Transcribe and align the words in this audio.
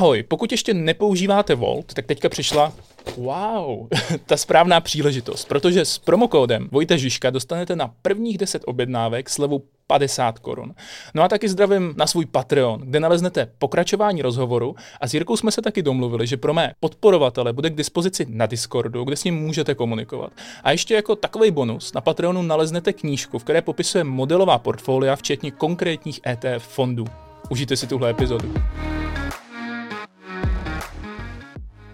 Ahoj, 0.00 0.22
pokud 0.22 0.52
ještě 0.52 0.74
nepoužíváte 0.74 1.54
Volt, 1.54 1.94
tak 1.94 2.06
teďka 2.06 2.28
přišla 2.28 2.72
Wow, 3.16 3.88
ta 4.26 4.36
správná 4.36 4.80
příležitost, 4.80 5.48
protože 5.48 5.84
s 5.84 5.98
promokódem 5.98 6.68
Vojta 6.72 6.96
Žižka 6.96 7.30
dostanete 7.30 7.76
na 7.76 7.90
prvních 8.02 8.38
10 8.38 8.62
objednávek 8.66 9.30
slevu 9.30 9.62
50 9.86 10.38
korun. 10.38 10.74
No 11.14 11.22
a 11.22 11.28
taky 11.28 11.48
zdravím 11.48 11.94
na 11.96 12.06
svůj 12.06 12.26
Patreon, 12.26 12.80
kde 12.80 13.00
naleznete 13.00 13.48
pokračování 13.58 14.22
rozhovoru 14.22 14.74
a 15.00 15.08
s 15.08 15.14
Jirkou 15.14 15.36
jsme 15.36 15.50
se 15.52 15.62
taky 15.62 15.82
domluvili, 15.82 16.26
že 16.26 16.36
pro 16.36 16.54
mé 16.54 16.72
podporovatele 16.80 17.52
bude 17.52 17.70
k 17.70 17.76
dispozici 17.76 18.26
na 18.28 18.46
Discordu, 18.46 19.04
kde 19.04 19.16
s 19.16 19.24
ním 19.24 19.34
můžete 19.34 19.74
komunikovat. 19.74 20.32
A 20.64 20.70
ještě 20.70 20.94
jako 20.94 21.16
takový 21.16 21.50
bonus 21.50 21.92
na 21.92 22.00
Patreonu 22.00 22.42
naleznete 22.42 22.92
knížku, 22.92 23.38
v 23.38 23.44
které 23.44 23.62
popisuje 23.62 24.04
modelová 24.04 24.58
portfolia, 24.58 25.16
včetně 25.16 25.50
konkrétních 25.50 26.20
ETF 26.26 26.68
fondů. 26.68 27.04
Užijte 27.50 27.76
si 27.76 27.86
tuhle 27.86 28.10
epizodu. 28.10 28.54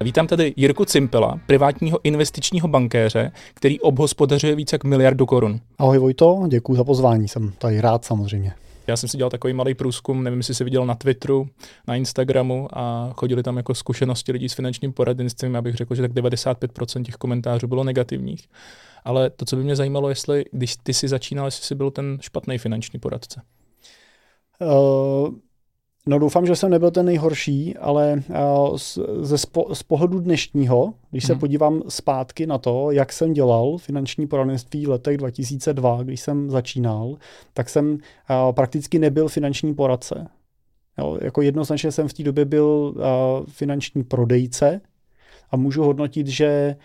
Vítám 0.01 0.27
tady 0.27 0.55
Jirku 0.57 0.85
Cimpela, 0.85 1.41
privátního 1.47 1.99
investičního 2.03 2.69
bankéře, 2.69 3.33
který 3.55 3.81
obhospodařuje 3.81 4.55
více 4.55 4.75
jak 4.75 4.85
miliardu 4.85 5.27
korun. 5.27 5.61
Ahoj 5.79 5.99
Vojto, 5.99 6.43
děkuji 6.49 6.75
za 6.75 6.85
pozvání, 6.85 7.29
jsem 7.29 7.53
tady 7.59 7.81
rád 7.81 8.05
samozřejmě. 8.05 8.55
Já 8.87 8.97
jsem 8.97 9.09
si 9.09 9.17
dělal 9.17 9.31
takový 9.31 9.53
malý 9.53 9.75
průzkum, 9.75 10.23
nevím, 10.23 10.39
jestli 10.39 10.55
jsi 10.55 10.65
viděl 10.65 10.87
na 10.87 10.95
Twitteru, 10.95 11.49
na 11.89 11.97
Instagramu 11.97 12.69
a 12.73 13.13
chodili 13.17 13.43
tam 13.43 13.57
jako 13.57 13.75
zkušenosti 13.75 14.33
lidí 14.33 14.49
s 14.49 14.55
finančním 14.55 14.93
poradenstvím. 14.93 15.57
Abych 15.57 15.75
řekl, 15.75 15.95
že 15.95 16.03
tak 16.03 16.13
95% 16.13 17.03
těch 17.03 17.15
komentářů 17.15 17.67
bylo 17.67 17.85
negativních. 17.85 18.49
Ale 19.05 19.31
to, 19.31 19.45
co 19.45 19.57
by 19.57 19.65
mě 19.65 19.77
zajímalo, 19.77 20.09
jestli 20.09 20.45
když 20.53 20.77
ty 20.77 20.95
si 20.95 21.09
začínal, 21.09 21.47
jestli 21.47 21.65
jsi 21.65 21.75
byl 21.75 21.91
ten 21.91 22.19
špatný 22.21 22.59
finanční 22.59 22.99
poradce. 22.99 23.43
Uh, 24.61 25.35
No 26.09 26.19
doufám, 26.19 26.47
že 26.47 26.57
jsem 26.57 26.71
nebyl 26.71 26.91
ten 26.91 27.07
nejhorší, 27.07 27.77
ale 27.77 28.23
z, 28.77 28.99
ze 29.21 29.39
spo, 29.39 29.75
z 29.75 29.83
pohledu 29.83 30.21
dnešního, 30.21 30.95
když 31.11 31.25
hmm. 31.25 31.27
se 31.27 31.33
mhm. 31.33 31.41
podívám 31.41 31.83
zpátky 31.89 32.47
na 32.47 32.59
to, 32.59 32.91
jak 32.91 33.13
jsem 33.13 33.33
dělal 33.33 33.79
finanční 33.79 34.27
poradenství 34.27 34.87
v 34.87 34.89
letech 34.89 35.17
2002, 35.17 36.03
když 36.03 36.21
jsem 36.21 36.51
začínal, 36.51 37.17
tak 37.53 37.69
jsem 37.69 37.99
prakticky 38.51 38.99
nebyl 38.99 39.29
finanční 39.29 39.75
poradce. 39.75 40.29
Jo, 40.99 41.19
jako 41.21 41.43
jednoznačně 41.43 41.93
jsem 41.93 42.09
v 42.09 42.13
té 42.13 42.23
době 42.23 42.45
byl 42.45 42.95
finanční 43.49 44.05
prodejce 44.05 44.81
a 45.51 45.57
můžu 45.57 45.83
hodnotit, 45.83 46.27
že 46.27 46.77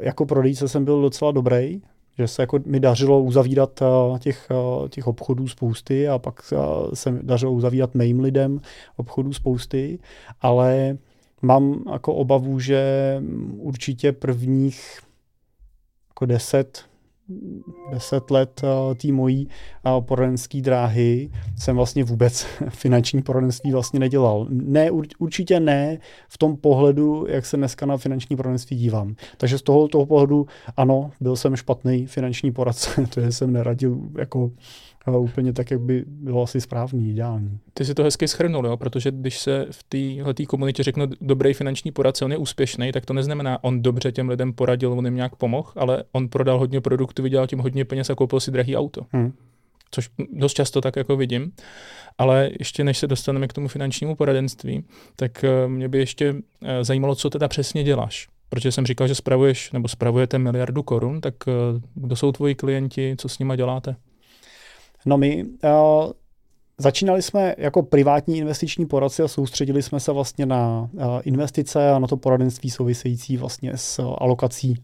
jako 0.00 0.26
prodejce 0.26 0.68
jsem 0.68 0.84
byl 0.84 1.02
docela 1.02 1.30
dobrý, 1.30 1.82
že 2.18 2.28
se 2.28 2.42
jako 2.42 2.58
mi 2.66 2.80
dařilo 2.80 3.22
uzavírat 3.22 3.82
uh, 3.82 4.18
těch, 4.18 4.48
uh, 4.50 4.88
těch 4.88 5.06
obchodů 5.06 5.48
spousty 5.48 6.08
a 6.08 6.18
pak 6.18 6.52
uh, 6.52 6.92
se 6.94 7.10
mi 7.10 7.20
dařilo 7.22 7.52
uzavírat 7.52 7.94
mým 7.94 8.20
lidem 8.20 8.60
obchodů 8.96 9.32
spousty, 9.32 9.98
ale 10.40 10.98
mám 11.42 11.84
jako 11.92 12.14
obavu, 12.14 12.60
že 12.60 12.82
určitě 13.56 14.12
prvních 14.12 15.00
jako 16.08 16.26
deset, 16.26 16.84
deset 17.92 18.30
let 18.30 18.60
uh, 18.64 18.94
té 18.94 19.12
mojí 19.12 19.48
poradenské 20.00 20.60
dráhy 20.60 21.30
jsem 21.58 21.76
vlastně 21.76 22.04
vůbec 22.04 22.46
finanční 22.68 23.22
poradenství 23.22 23.72
vlastně 23.72 24.00
nedělal. 24.00 24.46
Ne, 24.50 24.90
určitě 25.18 25.60
ne 25.60 25.98
v 26.28 26.38
tom 26.38 26.56
pohledu, 26.56 27.26
jak 27.28 27.46
se 27.46 27.56
dneska 27.56 27.86
na 27.86 27.96
finanční 27.96 28.36
poradenství 28.36 28.76
dívám. 28.76 29.14
Takže 29.36 29.58
z 29.58 29.62
toho, 29.62 29.88
toho 29.88 30.06
pohledu 30.06 30.46
ano, 30.76 31.10
byl 31.20 31.36
jsem 31.36 31.56
špatný 31.56 32.06
finanční 32.06 32.52
poradce, 32.52 33.06
to 33.14 33.20
jsem 33.20 33.52
neradil 33.52 33.98
jako 34.18 34.50
ale 35.04 35.18
úplně 35.18 35.52
tak, 35.52 35.70
jak 35.70 35.80
by 35.80 36.04
bylo 36.06 36.42
asi 36.42 36.60
správný, 36.60 37.10
ideální. 37.10 37.58
Ty 37.74 37.84
si 37.84 37.94
to 37.94 38.02
hezky 38.02 38.28
schrnul, 38.28 38.66
jo? 38.66 38.76
protože 38.76 39.10
když 39.10 39.38
se 39.38 39.66
v 39.70 39.82
této 39.82 40.46
komunitě 40.46 40.82
řekne 40.82 41.06
dobrý 41.20 41.54
finanční 41.54 41.90
poradce, 41.90 42.24
on 42.24 42.32
je 42.32 42.38
úspěšný, 42.38 42.92
tak 42.92 43.06
to 43.06 43.12
neznamená, 43.12 43.64
on 43.64 43.82
dobře 43.82 44.12
těm 44.12 44.28
lidem 44.28 44.52
poradil, 44.52 44.92
on 44.92 45.04
jim 45.04 45.14
nějak 45.14 45.36
pomohl, 45.36 45.72
ale 45.76 46.04
on 46.12 46.28
prodal 46.28 46.58
hodně 46.58 46.80
produktů, 46.80 47.22
vydělal 47.22 47.46
tím 47.46 47.58
hodně 47.58 47.84
peněz 47.84 48.10
a 48.10 48.14
koupil 48.14 48.40
si 48.40 48.50
drahý 48.50 48.76
auto. 48.76 49.06
Hmm. 49.12 49.32
Což 49.90 50.10
dost 50.32 50.54
často 50.54 50.80
tak 50.80 50.96
jako 50.96 51.16
vidím. 51.16 51.52
Ale 52.18 52.50
ještě 52.58 52.84
než 52.84 52.98
se 52.98 53.06
dostaneme 53.06 53.48
k 53.48 53.52
tomu 53.52 53.68
finančnímu 53.68 54.16
poradenství, 54.16 54.84
tak 55.16 55.44
eh, 55.44 55.68
mě 55.68 55.88
by 55.88 55.98
ještě 55.98 56.34
eh, 56.62 56.84
zajímalo, 56.84 57.14
co 57.14 57.30
teda 57.30 57.48
přesně 57.48 57.84
děláš. 57.84 58.28
Protože 58.48 58.72
jsem 58.72 58.86
říkal, 58.86 59.08
že 59.08 59.14
spravuješ 59.14 59.72
nebo 59.72 59.88
spravujete 59.88 60.38
miliardu 60.38 60.82
korun, 60.82 61.20
tak 61.20 61.34
eh, 61.48 61.52
kdo 61.94 62.16
jsou 62.16 62.32
tvoji 62.32 62.54
klienti, 62.54 63.14
co 63.18 63.28
s 63.28 63.38
nimi 63.38 63.56
děláte? 63.56 63.96
No 65.06 65.18
my 65.18 65.44
uh, 65.44 66.12
Začínali 66.78 67.22
jsme 67.22 67.54
jako 67.58 67.82
privátní 67.82 68.38
investiční 68.38 68.86
poradci 68.86 69.22
a 69.22 69.28
soustředili 69.28 69.82
jsme 69.82 70.00
se 70.00 70.12
vlastně 70.12 70.46
na 70.46 70.90
investice 71.22 71.90
a 71.90 71.98
na 71.98 72.06
to 72.06 72.16
poradenství 72.16 72.70
související 72.70 73.36
vlastně 73.36 73.72
s 73.76 74.14
alokací 74.18 74.76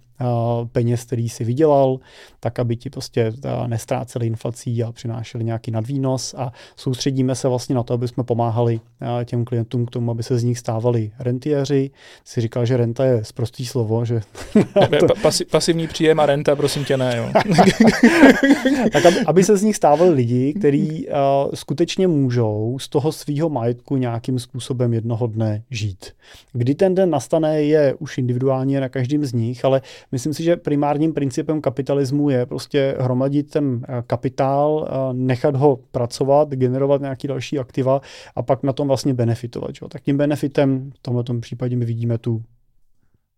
peněz, 0.72 1.04
který 1.04 1.28
si 1.28 1.44
vydělal, 1.44 1.98
tak 2.40 2.58
aby 2.58 2.76
ti 2.76 2.90
prostě 2.90 3.32
nestráceli 3.66 4.26
inflací 4.26 4.82
a 4.82 4.92
přinášeli 4.92 5.44
nějaký 5.44 5.70
nadvýnos 5.70 6.34
a 6.38 6.52
soustředíme 6.76 7.34
se 7.34 7.48
vlastně 7.48 7.74
na 7.74 7.82
to, 7.82 7.94
aby 7.94 8.08
jsme 8.08 8.24
pomáhali 8.24 8.80
těm 9.24 9.44
klientům 9.44 9.86
k 9.86 9.90
tomu, 9.90 10.10
aby 10.10 10.22
se 10.22 10.38
z 10.38 10.44
nich 10.44 10.58
stávali 10.58 11.10
rentiéři. 11.18 11.90
Si 12.24 12.40
říkal, 12.40 12.66
že 12.66 12.76
renta 12.76 13.04
je 13.04 13.24
zprostý 13.24 13.66
slovo, 13.66 14.04
že... 14.04 14.20
to... 15.00 15.14
Pasi, 15.22 15.44
pasivní 15.44 15.88
příjem 15.88 16.20
a 16.20 16.26
renta, 16.26 16.56
prosím 16.56 16.84
tě, 16.84 16.96
ne, 16.96 17.14
jo. 17.16 17.30
tak 18.92 19.06
aby, 19.06 19.16
aby 19.26 19.44
se 19.44 19.56
z 19.56 19.62
nich 19.62 19.76
stávali 19.76 20.10
lidi, 20.10 20.54
kteří 20.54 21.08
uh, 21.08 21.14
skutečně 21.54 22.08
můžou 22.08 22.78
z 22.80 22.88
toho 22.88 23.12
svého 23.12 23.48
majetku 23.48 23.96
nějakým 23.96 24.38
způsobem 24.38 24.94
jednoho 24.94 25.26
dne 25.26 25.62
žít. 25.70 26.12
Kdy 26.52 26.74
ten 26.74 26.94
den 26.94 27.10
nastane, 27.10 27.62
je 27.62 27.94
už 27.94 28.18
individuálně 28.18 28.80
na 28.80 28.88
každém 28.88 29.24
z 29.24 29.32
nich, 29.32 29.64
ale 29.64 29.82
Myslím 30.12 30.34
si, 30.34 30.42
že 30.42 30.56
primárním 30.56 31.12
principem 31.12 31.60
kapitalismu 31.60 32.30
je 32.30 32.46
prostě 32.46 32.96
hromadit 32.98 33.50
ten 33.50 33.82
eh, 33.88 34.02
kapitál, 34.06 34.88
eh, 34.88 35.14
nechat 35.14 35.56
ho 35.56 35.78
pracovat, 35.90 36.48
generovat 36.48 37.00
nějaký 37.00 37.28
další 37.28 37.58
aktiva 37.58 38.00
a 38.34 38.42
pak 38.42 38.62
na 38.62 38.72
tom 38.72 38.88
vlastně 38.88 39.14
benefitovat. 39.14 39.70
Jo. 39.82 39.88
Tak 39.88 40.02
tím 40.02 40.16
benefitem 40.16 40.90
v 40.90 40.98
tomto 41.02 41.34
případě 41.40 41.76
my 41.76 41.84
vidíme 41.84 42.18
tu 42.18 42.42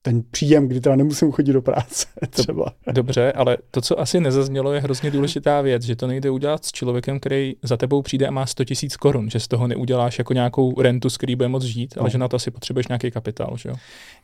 ten 0.03 0.23
příjem, 0.31 0.69
kdy 0.69 0.81
teda 0.81 0.97
nemusím 0.97 1.33
chodit 1.33 1.53
do 1.53 1.63
práce 1.63 2.07
třeba. 2.31 2.73
Dobře, 2.93 3.33
ale 3.33 3.57
to, 3.71 3.81
co 3.81 4.01
asi 4.01 4.21
nezaznělo, 4.21 4.73
je 4.73 4.81
hrozně 4.81 5.11
důležitá 5.11 5.61
věc, 5.61 5.83
že 5.83 5.97
to 5.97 6.07
nejde 6.07 6.31
udělat 6.31 6.65
s 6.65 6.73
člověkem, 6.73 7.21
který 7.21 7.55
za 7.63 7.77
tebou 7.77 8.03
přijde 8.03 8.27
a 8.27 8.31
má 8.31 8.47
100 8.47 8.65
tisíc 8.65 8.97
korun, 8.97 9.31
že 9.31 9.41
z 9.41 9.49
toho 9.49 9.67
neuděláš 9.67 10.19
jako 10.19 10.33
nějakou 10.33 10.83
rentu, 10.83 11.11
s 11.11 11.17
který 11.17 11.37
bude 11.37 11.49
moc 11.49 11.62
žít, 11.62 11.95
ale 11.97 12.05
no. 12.05 12.11
že 12.11 12.19
na 12.19 12.29
to 12.29 12.37
asi 12.37 12.51
potřebuješ 12.51 12.89
nějaký 12.89 13.11
kapitál, 13.11 13.57
že 13.57 13.69
jo? 13.69 13.75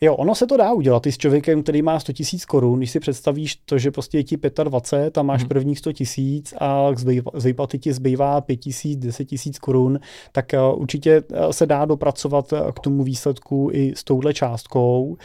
Jo, 0.01 0.15
ono 0.15 0.35
se 0.35 0.47
to 0.47 0.57
dá 0.57 0.73
udělat 0.73 1.07
i 1.07 1.13
s 1.13 1.19
člověkem, 1.19 1.63
který 1.63 1.83
má 1.83 2.01
100 2.01 2.13
tisíc 2.13 2.45
korun, 2.45 2.79
když 2.79 2.91
si 2.91 3.01
představíš 3.01 3.57
to, 3.57 3.79
že 3.79 3.91
prostě 3.91 4.19
je 4.19 4.25
ti 4.25 4.37
25 4.65 5.19
a 5.19 5.23
máš 5.23 5.41
hmm. 5.41 5.49
prvních 5.49 5.79
100 5.79 5.93
tisíc 5.93 6.55
a 6.59 6.91
z 7.35 7.45
výplaty 7.45 7.79
ti 7.79 7.93
zbývá 7.93 8.41
5 8.41 8.57
tisíc, 8.57 8.99
10 8.99 9.25
tisíc 9.25 9.59
korun, 9.59 9.99
tak 10.33 10.53
uh, 10.55 10.81
určitě 10.81 11.21
uh, 11.21 11.51
se 11.51 11.67
dá 11.67 11.85
dopracovat 11.85 12.53
uh, 12.53 12.71
k 12.71 12.81
tomu 12.81 13.05
výsledku 13.05 13.71
i 13.73 13.93
s 13.97 14.05
touhle 14.05 14.35
částkou. 14.35 15.17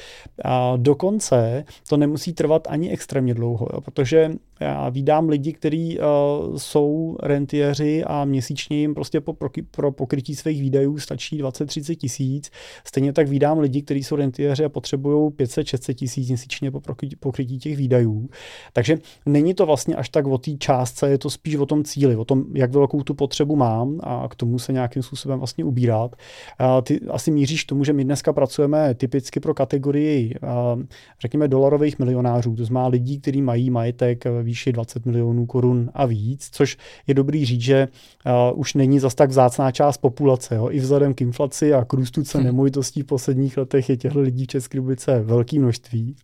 A 0.44 0.74
dokonce 0.78 1.66
to 1.90 1.98
nemusí 1.98 2.34
trvat 2.34 2.68
ani 2.70 2.92
extrémně 2.92 3.34
dlouho, 3.34 3.68
jo, 3.74 3.82
protože 3.82 4.32
já 4.64 4.90
vídám 4.90 5.30
lidi, 5.30 5.54
kteří 5.54 6.00
uh, 6.00 6.58
jsou 6.58 7.18
rentiéři 7.24 8.04
a 8.04 8.26
měsíčně 8.26 8.78
jim 8.78 8.96
prostě 8.96 9.22
po, 9.22 9.34
pro, 9.34 9.50
pro 9.72 9.92
pokrytí 9.92 10.36
svých 10.36 10.62
výdajů 10.62 10.98
stačí 10.98 11.44
20-30 11.44 11.96
tisíc. 11.96 12.52
Stejně 12.88 13.14
tak 13.14 13.28
vídám 13.28 13.60
lidi, 13.60 13.82
kteří 13.82 14.04
jsou 14.04 14.16
rentiéři 14.16 14.66
a 14.66 14.70
potřebují 14.70 15.30
500-600 15.30 15.94
tisíc 15.94 16.30
měsíčně 16.30 16.72
po 16.72 16.82
pokrytí, 17.20 17.58
těch 17.58 17.78
výdajů. 17.78 18.30
Takže 18.74 18.98
není 19.26 19.54
to 19.54 19.66
vlastně 19.66 19.96
až 19.96 20.10
tak 20.10 20.28
o 20.28 20.38
té 20.38 20.52
částce, 20.52 21.10
je 21.10 21.18
to 21.18 21.30
spíš 21.30 21.56
o 21.56 21.66
tom 21.66 21.84
cíli, 21.84 22.16
o 22.16 22.26
tom, 22.26 22.46
jak 22.54 22.72
velkou 22.72 23.04
tu 23.04 23.14
potřebu 23.14 23.56
mám 23.56 24.00
a 24.04 24.28
k 24.30 24.36
tomu 24.36 24.60
se 24.60 24.74
nějakým 24.74 25.04
způsobem 25.04 25.40
vlastně 25.40 25.64
ubírat. 25.64 26.16
Uh, 26.62 26.82
ty 26.82 27.00
asi 27.10 27.32
míříš 27.32 27.64
k 27.64 27.70
tomu, 27.70 27.84
že 27.84 27.94
my 27.94 28.04
dneska 28.04 28.34
pracujeme 28.34 28.94
typicky 28.94 29.40
pro 29.40 29.54
kategorii, 29.54 30.36
uh, 30.44 30.84
řekněme, 31.22 31.48
dolarových 31.48 32.00
milionářů, 32.00 32.56
to 32.56 32.66
znamená 32.66 32.88
lidí, 32.88 33.20
kteří 33.20 33.42
mají 33.42 33.70
majetek 33.70 34.26
výši 34.54 34.72
20 34.72 35.06
milionů 35.06 35.46
korun 35.46 35.90
a 35.94 36.06
víc, 36.06 36.50
což 36.52 36.78
je 37.08 37.14
dobrý 37.14 37.46
říct, 37.46 37.62
že 37.62 37.88
uh, 38.26 38.60
už 38.60 38.74
není 38.74 39.00
zas 39.00 39.16
tak 39.16 39.30
vzácná 39.30 39.72
část 39.72 39.98
populace. 39.98 40.56
Jo. 40.56 40.70
I 40.72 40.80
vzhledem 40.80 41.14
k 41.14 41.22
inflaci 41.22 41.74
a 41.74 41.86
k 41.86 41.94
růstu 41.94 42.24
cen 42.24 42.42
hmm. 42.42 42.46
nemovitostí 42.46 43.02
v 43.02 43.06
posledních 43.06 43.58
letech 43.58 43.90
je 43.90 43.98
těchto 43.98 44.20
lidí 44.20 44.44
v 44.46 44.48
České 44.48 44.78
republice 44.78 45.20
velké 45.20 45.60
množství. 45.60 46.16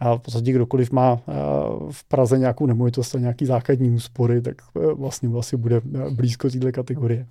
A 0.00 0.14
v 0.14 0.20
podstatě 0.20 0.52
kdokoliv 0.52 0.90
má 0.90 1.12
uh, 1.12 1.90
v 1.90 2.04
Praze 2.04 2.38
nějakou 2.38 2.66
nemovitost 2.66 3.14
a 3.14 3.18
nějaký 3.18 3.46
základní 3.46 3.90
úspory, 3.90 4.42
tak 4.42 4.56
uh, 4.74 4.92
vlastně 4.92 5.28
vlastně 5.28 5.58
bude 5.58 5.80
blízko 6.10 6.50
této 6.50 6.72
kategorie. 6.72 7.26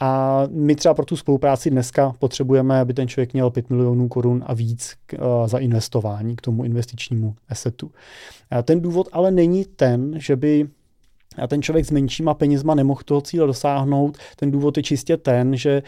A 0.00 0.42
my 0.50 0.76
třeba 0.76 0.94
pro 0.94 1.04
tu 1.04 1.16
spolupráci 1.16 1.70
dneska 1.70 2.12
potřebujeme, 2.18 2.80
aby 2.80 2.94
ten 2.94 3.08
člověk 3.08 3.32
měl 3.32 3.50
5 3.50 3.70
milionů 3.70 4.08
korun 4.08 4.44
a 4.46 4.54
víc 4.54 4.94
k, 5.06 5.14
za 5.46 5.58
investování 5.58 6.36
k 6.36 6.40
tomu 6.40 6.64
investičnímu 6.64 7.34
assetu. 7.48 7.90
Ten 8.62 8.80
důvod 8.80 9.08
ale 9.12 9.30
není 9.30 9.64
ten, 9.64 10.14
že 10.16 10.36
by 10.36 10.68
a 11.42 11.46
ten 11.46 11.62
člověk 11.62 11.86
s 11.86 11.90
menšíma 11.90 12.34
penězma 12.34 12.74
nemohl 12.74 13.00
toho 13.04 13.20
cíle 13.20 13.46
dosáhnout. 13.46 14.18
Ten 14.36 14.50
důvod 14.50 14.76
je 14.76 14.82
čistě 14.82 15.16
ten, 15.16 15.56
že 15.56 15.82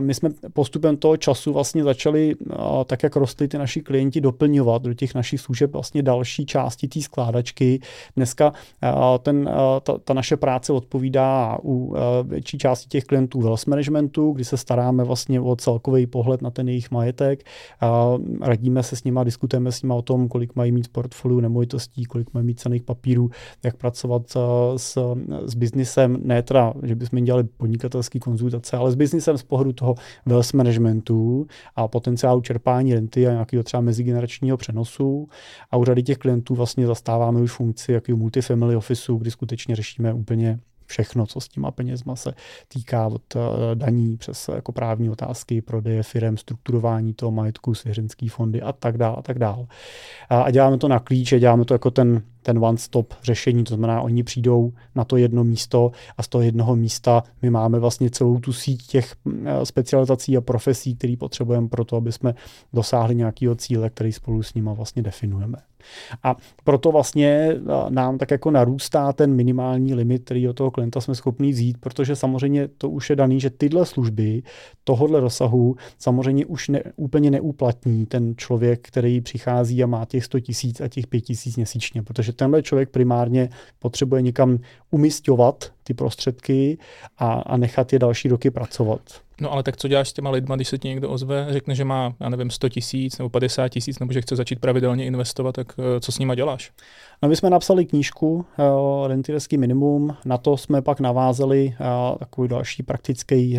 my 0.00 0.14
jsme 0.14 0.30
postupem 0.52 0.96
toho 0.96 1.16
času 1.16 1.52
vlastně 1.52 1.84
začali, 1.84 2.34
tak 2.86 3.02
jak 3.02 3.16
rostly 3.16 3.48
ty 3.48 3.58
naši 3.58 3.80
klienti, 3.80 4.20
doplňovat 4.20 4.82
do 4.82 4.94
těch 4.94 5.14
našich 5.14 5.40
služeb 5.40 5.72
vlastně 5.72 6.02
další 6.02 6.46
části 6.46 6.88
té 6.88 7.00
skládačky. 7.00 7.80
Dneska 8.16 8.52
ten, 9.22 9.50
ta, 9.82 9.98
ta 9.98 10.14
naše 10.14 10.36
práce 10.36 10.72
odpovídá 10.72 11.58
u 11.64 11.94
větší 12.22 12.58
části 12.58 12.88
těch 12.88 13.04
klientů 13.04 13.40
wealth 13.40 13.66
managementu, 13.66 14.32
kdy 14.32 14.44
se 14.44 14.56
staráme 14.56 15.04
vlastně 15.04 15.40
o 15.40 15.56
celkový 15.56 16.06
pohled 16.06 16.42
na 16.42 16.50
ten 16.50 16.68
jejich 16.68 16.90
majetek. 16.90 17.44
Radíme 18.40 18.82
se 18.82 18.96
s 18.96 19.04
nimi, 19.04 19.20
diskutujeme 19.24 19.72
s 19.72 19.82
nimi 19.82 19.94
o 19.96 20.02
tom, 20.02 20.28
kolik 20.28 20.56
mají 20.56 20.72
mít 20.72 20.88
portfoliu 20.88 21.40
nemovitostí, 21.40 22.04
kolik 22.04 22.34
mají 22.34 22.46
mít 22.46 22.60
cených 22.60 22.82
papírů, 22.82 23.30
jak 23.62 23.76
pracovat 23.76 24.36
s 24.76 24.93
s, 25.46 25.54
biznisem, 25.54 26.18
ne 26.22 26.42
teda, 26.42 26.74
že 26.82 26.94
bychom 26.94 27.24
dělali 27.24 27.44
podnikatelské 27.44 28.18
konzultace, 28.18 28.76
ale 28.76 28.92
s 28.92 28.94
biznisem 28.94 29.38
z 29.38 29.42
pohledu 29.42 29.72
toho 29.72 29.94
wealth 30.26 30.52
managementu 30.52 31.46
a 31.76 31.88
potenciálu 31.88 32.40
čerpání 32.40 32.94
renty 32.94 33.26
a 33.28 33.32
nějakého 33.32 33.62
třeba 33.62 33.80
mezigeneračního 33.80 34.56
přenosu. 34.56 35.28
A 35.70 35.76
u 35.76 35.84
řady 35.84 36.02
těch 36.02 36.18
klientů 36.18 36.54
vlastně 36.54 36.86
zastáváme 36.86 37.40
už 37.40 37.52
funkci 37.52 37.92
jakého 37.92 38.18
multifamily 38.18 38.76
officeu, 38.76 39.16
kdy 39.16 39.30
skutečně 39.30 39.76
řešíme 39.76 40.12
úplně 40.12 40.58
všechno, 40.86 41.26
co 41.26 41.40
s 41.40 41.48
těma 41.48 41.70
penězma 41.70 42.16
se 42.16 42.34
týká 42.68 43.06
od 43.06 43.34
uh, 43.34 43.42
daní 43.74 44.16
přes 44.16 44.48
uh, 44.48 44.54
jako 44.54 44.72
právní 44.72 45.10
otázky, 45.10 45.62
prodeje 45.62 46.02
firm, 46.02 46.36
strukturování 46.36 47.14
toho 47.14 47.32
majetku, 47.32 47.74
svěřenský 47.74 48.28
fondy 48.28 48.62
a 48.62 48.72
tak 48.72 48.98
dále 48.98 49.16
a 49.16 49.22
tak 49.22 49.38
dále. 49.38 49.66
A 50.28 50.50
děláme 50.50 50.78
to 50.78 50.88
na 50.88 50.98
klíče, 50.98 51.38
děláme 51.38 51.64
to 51.64 51.74
jako 51.74 51.90
ten, 51.90 52.22
ten 52.44 52.64
one-stop 52.64 53.14
řešení, 53.22 53.64
to 53.64 53.74
znamená, 53.74 54.02
oni 54.02 54.22
přijdou 54.22 54.72
na 54.94 55.04
to 55.04 55.16
jedno 55.16 55.44
místo 55.44 55.90
a 56.18 56.22
z 56.22 56.28
toho 56.28 56.42
jednoho 56.42 56.76
místa 56.76 57.22
my 57.42 57.50
máme 57.50 57.78
vlastně 57.78 58.10
celou 58.10 58.40
tu 58.40 58.52
síť 58.52 58.86
těch 58.86 59.14
mm, 59.24 59.46
specializací 59.64 60.36
a 60.36 60.40
profesí, 60.40 60.96
které 60.96 61.14
potřebujeme 61.18 61.68
pro 61.68 61.84
to, 61.84 61.96
aby 61.96 62.12
jsme 62.12 62.34
dosáhli 62.72 63.14
nějakého 63.14 63.54
cíle, 63.54 63.90
který 63.90 64.12
spolu 64.12 64.42
s 64.42 64.54
nimi 64.54 64.70
vlastně 64.74 65.02
definujeme. 65.02 65.58
A 66.22 66.36
proto 66.64 66.92
vlastně 66.92 67.56
nám 67.88 68.18
tak 68.18 68.30
jako 68.30 68.50
narůstá 68.50 69.12
ten 69.12 69.34
minimální 69.34 69.94
limit, 69.94 70.24
který 70.24 70.48
od 70.48 70.52
toho 70.52 70.70
klienta 70.70 71.00
jsme 71.00 71.14
schopni 71.14 71.50
vzít, 71.50 71.78
protože 71.80 72.16
samozřejmě 72.16 72.68
to 72.68 72.90
už 72.90 73.10
je 73.10 73.16
daný, 73.16 73.40
že 73.40 73.50
tyhle 73.50 73.86
služby 73.86 74.42
tohohle 74.84 75.20
rozsahu 75.20 75.76
samozřejmě 75.98 76.46
už 76.46 76.68
ne, 76.68 76.82
úplně 76.96 77.30
neuplatní 77.30 78.06
ten 78.06 78.34
člověk, 78.36 78.88
který 78.88 79.20
přichází 79.20 79.82
a 79.82 79.86
má 79.86 80.04
těch 80.04 80.24
100 80.24 80.40
tisíc 80.40 80.80
a 80.80 80.88
těch 80.88 81.06
5 81.06 81.20
tisíc 81.20 81.56
měsíčně, 81.56 82.02
protože 82.02 82.32
tenhle 82.36 82.62
člověk 82.62 82.90
primárně 82.90 83.50
potřebuje 83.78 84.22
někam 84.22 84.58
umistovat 84.90 85.72
ty 85.82 85.94
prostředky 85.94 86.78
a, 87.18 87.32
a 87.32 87.56
nechat 87.56 87.92
je 87.92 87.98
další 87.98 88.28
roky 88.28 88.50
pracovat. 88.50 89.23
No 89.40 89.52
ale 89.52 89.62
tak 89.62 89.76
co 89.76 89.88
děláš 89.88 90.08
s 90.08 90.12
těma 90.12 90.30
lidma, 90.30 90.56
když 90.56 90.68
se 90.68 90.78
ti 90.78 90.88
někdo 90.88 91.10
ozve, 91.10 91.46
řekne, 91.50 91.74
že 91.74 91.84
má, 91.84 92.14
já 92.20 92.28
nevím, 92.28 92.50
100 92.50 92.68
tisíc 92.68 93.18
nebo 93.18 93.28
50 93.28 93.68
tisíc, 93.68 93.98
nebo 93.98 94.12
že 94.12 94.20
chce 94.20 94.36
začít 94.36 94.60
pravidelně 94.60 95.04
investovat, 95.04 95.52
tak 95.52 95.74
eh, 95.78 96.00
co 96.00 96.12
s 96.12 96.18
nima 96.18 96.34
děláš? 96.34 96.72
No 97.22 97.28
my 97.28 97.36
jsme 97.36 97.50
napsali 97.50 97.84
knížku 97.84 98.34
uh, 98.34 99.08
Rentierský 99.08 99.58
minimum, 99.58 100.16
na 100.24 100.38
to 100.38 100.56
jsme 100.56 100.82
pak 100.82 101.00
navázali 101.00 101.74
uh, 101.80 102.18
takový 102.18 102.48
další 102.48 102.82
praktický 102.82 103.58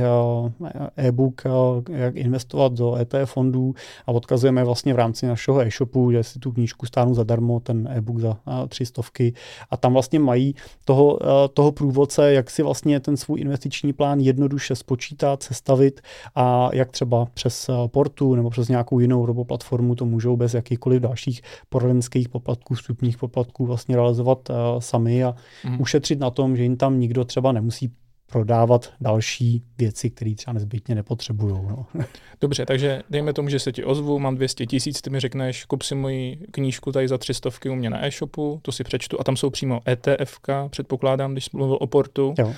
e-book, 0.97 1.41
jak 1.89 2.15
investovat 2.15 2.73
do 2.73 2.95
ETF 2.95 3.31
fondů 3.31 3.73
a 4.07 4.11
odkazujeme 4.11 4.63
vlastně 4.63 4.93
v 4.93 4.97
rámci 4.97 5.27
našeho 5.27 5.61
e-shopu, 5.61 6.11
že 6.11 6.23
si 6.23 6.39
tu 6.39 6.51
knížku 6.51 6.85
stáhnu 6.85 7.13
zadarmo, 7.13 7.59
ten 7.59 7.89
e-book 7.91 8.19
za 8.19 8.37
tři 8.67 8.85
stovky 8.85 9.33
a 9.69 9.77
tam 9.77 9.93
vlastně 9.93 10.19
mají 10.19 10.55
toho, 10.85 11.19
toho 11.53 11.71
průvodce, 11.71 12.33
jak 12.33 12.49
si 12.49 12.63
vlastně 12.63 12.99
ten 12.99 13.17
svůj 13.17 13.41
investiční 13.41 13.93
plán 13.93 14.19
jednoduše 14.19 14.75
spočítat, 14.75 15.43
sestavit 15.65 16.01
a 16.35 16.69
jak 16.73 16.91
třeba 16.91 17.25
přes 17.25 17.69
portu 17.87 18.35
nebo 18.35 18.49
přes 18.49 18.69
nějakou 18.69 18.99
jinou 18.99 19.25
roboplatformu 19.25 19.95
to 19.95 20.05
můžou 20.05 20.37
bez 20.37 20.53
jakýchkoliv 20.53 21.01
dalších 21.01 21.41
poradenských 21.69 22.29
poplatků, 22.29 22.73
vstupních 22.73 23.17
poplatků 23.17 23.65
vlastně 23.65 23.95
realizovat 23.95 24.49
uh, 24.49 24.55
sami 24.79 25.23
a 25.23 25.35
mm. 25.65 25.81
ušetřit 25.81 26.19
na 26.19 26.29
tom, 26.29 26.55
že 26.55 26.63
jim 26.63 26.77
tam 26.77 26.99
nikdo 26.99 27.25
třeba 27.25 27.51
nemusí 27.51 27.91
prodávat 28.31 28.93
další 29.01 29.63
věci, 29.77 30.09
které 30.09 30.35
třeba 30.35 30.53
nezbytně 30.53 30.95
nepotřebují. 30.95 31.53
No. 31.53 31.85
Dobře, 32.41 32.65
takže 32.65 33.03
dejme 33.09 33.33
tomu, 33.33 33.49
že 33.49 33.59
se 33.59 33.71
ti 33.71 33.83
ozvu, 33.83 34.19
mám 34.19 34.35
200 34.35 34.65
tisíc, 34.65 35.01
ty 35.01 35.09
mi 35.09 35.19
řekneš, 35.19 35.65
kup 35.65 35.81
si 35.81 35.95
moji 35.95 36.37
knížku 36.51 36.91
tady 36.91 37.07
za 37.07 37.17
300 37.17 37.49
u 37.71 37.75
mě 37.75 37.89
na 37.89 38.05
e-shopu, 38.05 38.59
to 38.61 38.71
si 38.71 38.83
přečtu 38.83 39.19
a 39.19 39.23
tam 39.23 39.37
jsou 39.37 39.49
přímo 39.49 39.81
ETF, 39.89 40.39
předpokládám, 40.69 41.31
když 41.31 41.51
mluvil 41.51 41.77
o 41.81 41.87
portu. 41.87 42.33
Jo 42.37 42.53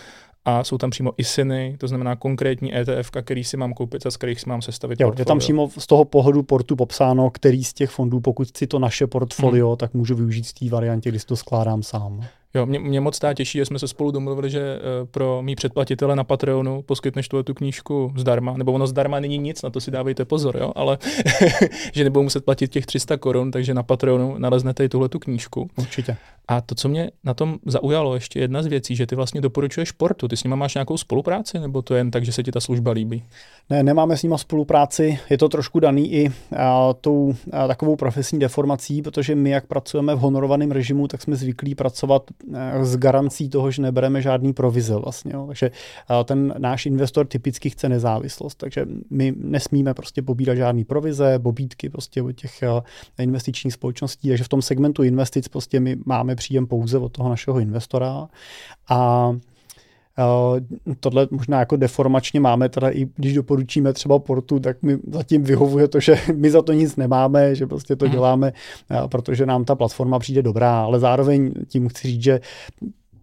a 0.46 0.64
jsou 0.64 0.78
tam 0.78 0.90
přímo 0.90 1.12
ISINy, 1.18 1.76
to 1.80 1.88
znamená 1.88 2.16
konkrétní 2.16 2.76
ETF, 2.76 3.12
který 3.22 3.44
si 3.44 3.58
mám 3.58 3.74
koupit 3.74 4.06
a 4.06 4.12
z 4.12 4.18
kterých 4.18 4.42
si 4.42 4.50
mám 4.50 4.62
sestavit 4.62 5.00
jo, 5.00 5.08
portfolio. 5.08 5.22
Je 5.22 5.26
tam 5.26 5.40
přímo 5.40 5.70
z 5.78 5.88
toho 5.88 6.06
pohledu 6.06 6.44
portu 6.44 6.76
popsáno, 6.76 7.30
který 7.30 7.64
z 7.64 7.74
těch 7.74 7.90
fondů, 7.90 8.20
pokud 8.20 8.58
si 8.58 8.68
to 8.68 8.80
naše 8.80 9.08
portfolio, 9.08 9.68
hmm. 9.68 9.78
tak 9.78 9.94
můžu 9.94 10.16
využít 10.16 10.48
z 10.48 10.54
té 10.54 10.70
variantě, 10.70 11.10
kdy 11.10 11.20
si 11.20 11.26
to 11.26 11.36
skládám 11.36 11.84
sám. 11.84 12.26
Jo, 12.54 12.66
mě, 12.66 12.80
mě 12.80 13.02
moc 13.02 13.20
tá 13.20 13.34
těší, 13.34 13.58
že 13.58 13.66
jsme 13.66 13.80
se 13.80 13.88
spolu 13.88 14.12
domluvili, 14.12 14.50
že 14.50 14.80
uh, 14.80 15.08
pro 15.08 15.42
mý 15.42 15.56
předplatitele 15.56 16.16
na 16.16 16.24
Patreonu 16.24 16.82
poskytneš 16.82 17.28
tu, 17.28 17.44
tu 17.44 17.54
knížku 17.54 18.14
zdarma, 18.18 18.58
nebo 18.58 18.72
ono 18.72 18.88
zdarma 18.88 19.20
není 19.20 19.38
nic, 19.38 19.62
na 19.62 19.70
to 19.70 19.82
si 19.82 19.92
dávejte 19.92 20.26
pozor, 20.26 20.58
jo, 20.58 20.72
ale 20.76 20.98
že 21.94 22.04
nebudou 22.04 22.24
muset 22.24 22.46
platit 22.46 22.72
těch 22.72 22.86
300 22.86 23.18
korun, 23.18 23.52
takže 23.52 23.74
na 23.74 23.84
Patreonu 23.84 24.36
naleznete 24.38 24.86
i 24.86 24.90
tuhle 24.90 25.10
tu 25.10 25.20
knížku. 25.20 25.70
Určitě. 25.78 26.18
A 26.48 26.62
to, 26.62 26.76
co 26.76 26.90
mě 26.90 27.12
na 27.24 27.34
tom 27.34 27.58
zaujalo, 27.66 28.14
ještě 28.14 28.40
jedna 28.40 28.64
z 28.64 28.66
věcí, 28.66 28.96
že 28.96 29.06
ty 29.06 29.16
vlastně 29.16 29.42
doporučuješ 29.42 29.90
sportu. 29.90 30.28
Ty 30.28 30.38
s 30.38 30.44
nimi 30.44 30.56
máš 30.56 30.74
nějakou 30.76 30.98
spolupráci, 30.98 31.60
nebo 31.60 31.82
to 31.82 31.94
je 31.94 32.00
jen 32.00 32.12
tak, 32.12 32.26
že 32.26 32.32
se 32.32 32.44
ti 32.44 32.52
ta 32.52 32.60
služba 32.60 32.92
líbí? 32.92 33.24
Ne, 33.70 33.84
nemáme 33.84 34.18
s 34.18 34.24
nimi 34.24 34.36
spolupráci. 34.38 35.20
Je 35.30 35.38
to 35.38 35.50
trošku 35.50 35.80
daný 35.80 36.14
i 36.14 36.32
a, 36.58 36.94
tou 36.94 37.36
a, 37.52 37.68
takovou 37.68 37.96
profesní 37.96 38.40
deformací, 38.40 39.02
protože 39.02 39.36
my, 39.36 39.50
jak 39.50 39.68
pracujeme 39.68 40.16
v 40.16 40.20
honorovaném 40.20 40.72
režimu, 40.72 41.08
tak 41.08 41.22
jsme 41.22 41.36
zvyklí 41.36 41.76
pracovat 41.76 42.24
a, 42.56 42.86
s 42.86 42.98
garancí 42.98 43.50
toho, 43.50 43.72
že 43.72 43.82
nebereme 43.82 44.22
žádný 44.22 44.54
provize 44.54 44.96
vlastně. 44.96 45.32
Jo. 45.34 45.48
Takže 45.48 45.72
a, 46.08 46.24
ten 46.24 46.54
náš 46.58 46.86
investor 46.86 47.28
typicky 47.28 47.70
chce 47.70 47.90
nezávislost, 47.90 48.56
takže 48.56 48.86
my 49.10 49.34
nesmíme 49.38 49.94
prostě 49.94 50.22
pobírat 50.22 50.58
žádný 50.58 50.84
provize, 50.84 51.40
bobítky 51.40 51.90
prostě 51.90 52.22
od 52.22 52.32
těch 52.32 52.64
a, 52.64 52.84
investičních 53.20 53.74
společností, 53.74 54.30
takže 54.30 54.44
v 54.44 54.50
tom 54.50 54.62
segmentu 54.62 55.04
investic 55.04 55.48
prostě 55.48 55.80
my 55.80 55.98
máme 56.06 56.36
příjem 56.36 56.68
pouze 56.68 56.98
od 56.98 57.12
toho 57.12 57.30
našeho 57.30 57.60
investora 57.60 58.28
a 58.90 59.32
tohle 61.00 61.28
možná 61.32 61.60
jako 61.60 61.76
deformačně 61.76 62.40
máme, 62.40 62.70
teda 62.70 62.90
i 62.90 63.08
když 63.16 63.34
doporučíme 63.34 63.94
třeba 63.94 64.20
portu, 64.20 64.60
tak 64.60 64.84
mi 64.84 64.98
zatím 65.12 65.44
vyhovuje 65.44 65.88
to, 65.88 66.00
že 66.00 66.16
my 66.36 66.52
za 66.52 66.62
to 66.62 66.74
nic 66.74 66.96
nemáme, 66.96 67.56
že 67.56 67.68
prostě 67.68 67.96
to 67.96 68.06
mhm. 68.06 68.14
děláme, 68.14 68.54
uh, 68.92 69.08
protože 69.08 69.46
nám 69.46 69.66
ta 69.66 69.76
platforma 69.76 70.20
přijde 70.20 70.42
dobrá, 70.42 70.82
ale 70.82 71.00
zároveň 71.00 71.54
tím 71.68 71.90
chci 71.90 72.08
říct, 72.08 72.24
že 72.24 72.40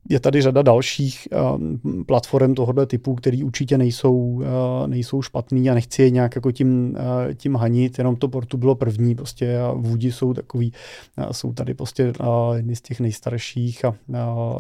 je 0.09 0.21
tady 0.21 0.43
řada 0.43 0.63
dalších 0.63 1.29
uh, 1.33 2.05
platform 2.07 2.55
tohoto 2.55 2.87
typu, 2.87 3.15
které 3.15 3.45
určitě 3.45 3.79
nejsou, 3.79 4.17
uh, 4.17 4.43
nejsou 4.87 5.23
špatný 5.23 5.71
a 5.71 5.75
nechci 5.75 6.03
je 6.03 6.11
nějak 6.11 6.35
jako 6.35 6.53
tím, 6.53 6.97
uh, 6.97 7.35
tím 7.35 7.57
hanit, 7.57 7.99
jenom 7.99 8.17
to 8.17 8.29
portu 8.29 8.57
bylo 8.57 8.75
první 8.75 9.15
prostě 9.15 9.59
a 9.59 9.73
vůdi 9.73 10.13
jsou 10.13 10.35
takový, 10.35 10.73
uh, 11.19 11.25
jsou 11.31 11.53
tady 11.53 11.75
prostě 11.75 12.13
uh, 12.21 12.57
jedny 12.57 12.77
z 12.77 12.81
těch 12.81 13.01
nejstarších 13.01 13.85
a, 13.85 13.89
uh, 13.89 14.17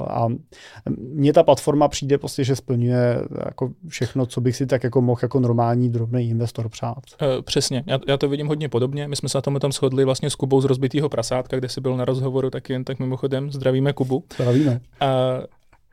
a 0.08 0.28
mně 0.98 1.32
ta 1.32 1.42
platforma 1.42 1.88
přijde 1.88 2.18
prostě, 2.18 2.44
že 2.44 2.56
splňuje 2.56 3.18
jako 3.46 3.70
všechno, 3.88 4.26
co 4.26 4.40
bych 4.40 4.56
si 4.56 4.66
tak 4.66 4.84
jako 4.84 5.02
mohl 5.02 5.20
jako 5.22 5.40
normální 5.40 5.90
drobný 5.90 6.30
investor 6.30 6.68
přát. 6.68 7.02
Uh, 7.22 7.42
přesně, 7.42 7.84
já, 7.86 7.98
já 8.08 8.16
to 8.16 8.28
vidím 8.28 8.46
hodně 8.46 8.68
podobně, 8.68 9.08
my 9.08 9.16
jsme 9.16 9.28
se 9.28 9.38
na 9.38 9.42
tom 9.42 9.58
tam 9.60 9.72
shodli 9.72 10.04
vlastně 10.04 10.30
s 10.30 10.34
Kubou 10.34 10.60
z 10.60 10.64
rozbitého 10.64 11.08
prasátka, 11.08 11.56
kde 11.56 11.68
jsi 11.68 11.80
byl 11.80 11.96
na 11.96 12.04
rozhovoru, 12.04 12.50
tak 12.50 12.70
jen 12.70 12.84
tak 12.84 12.98
mimochodem 12.98 13.50
zdravíme 13.50 13.92
Kubu. 13.92 14.24
Zdravíme. 14.34 14.80
Uh, 15.02 15.33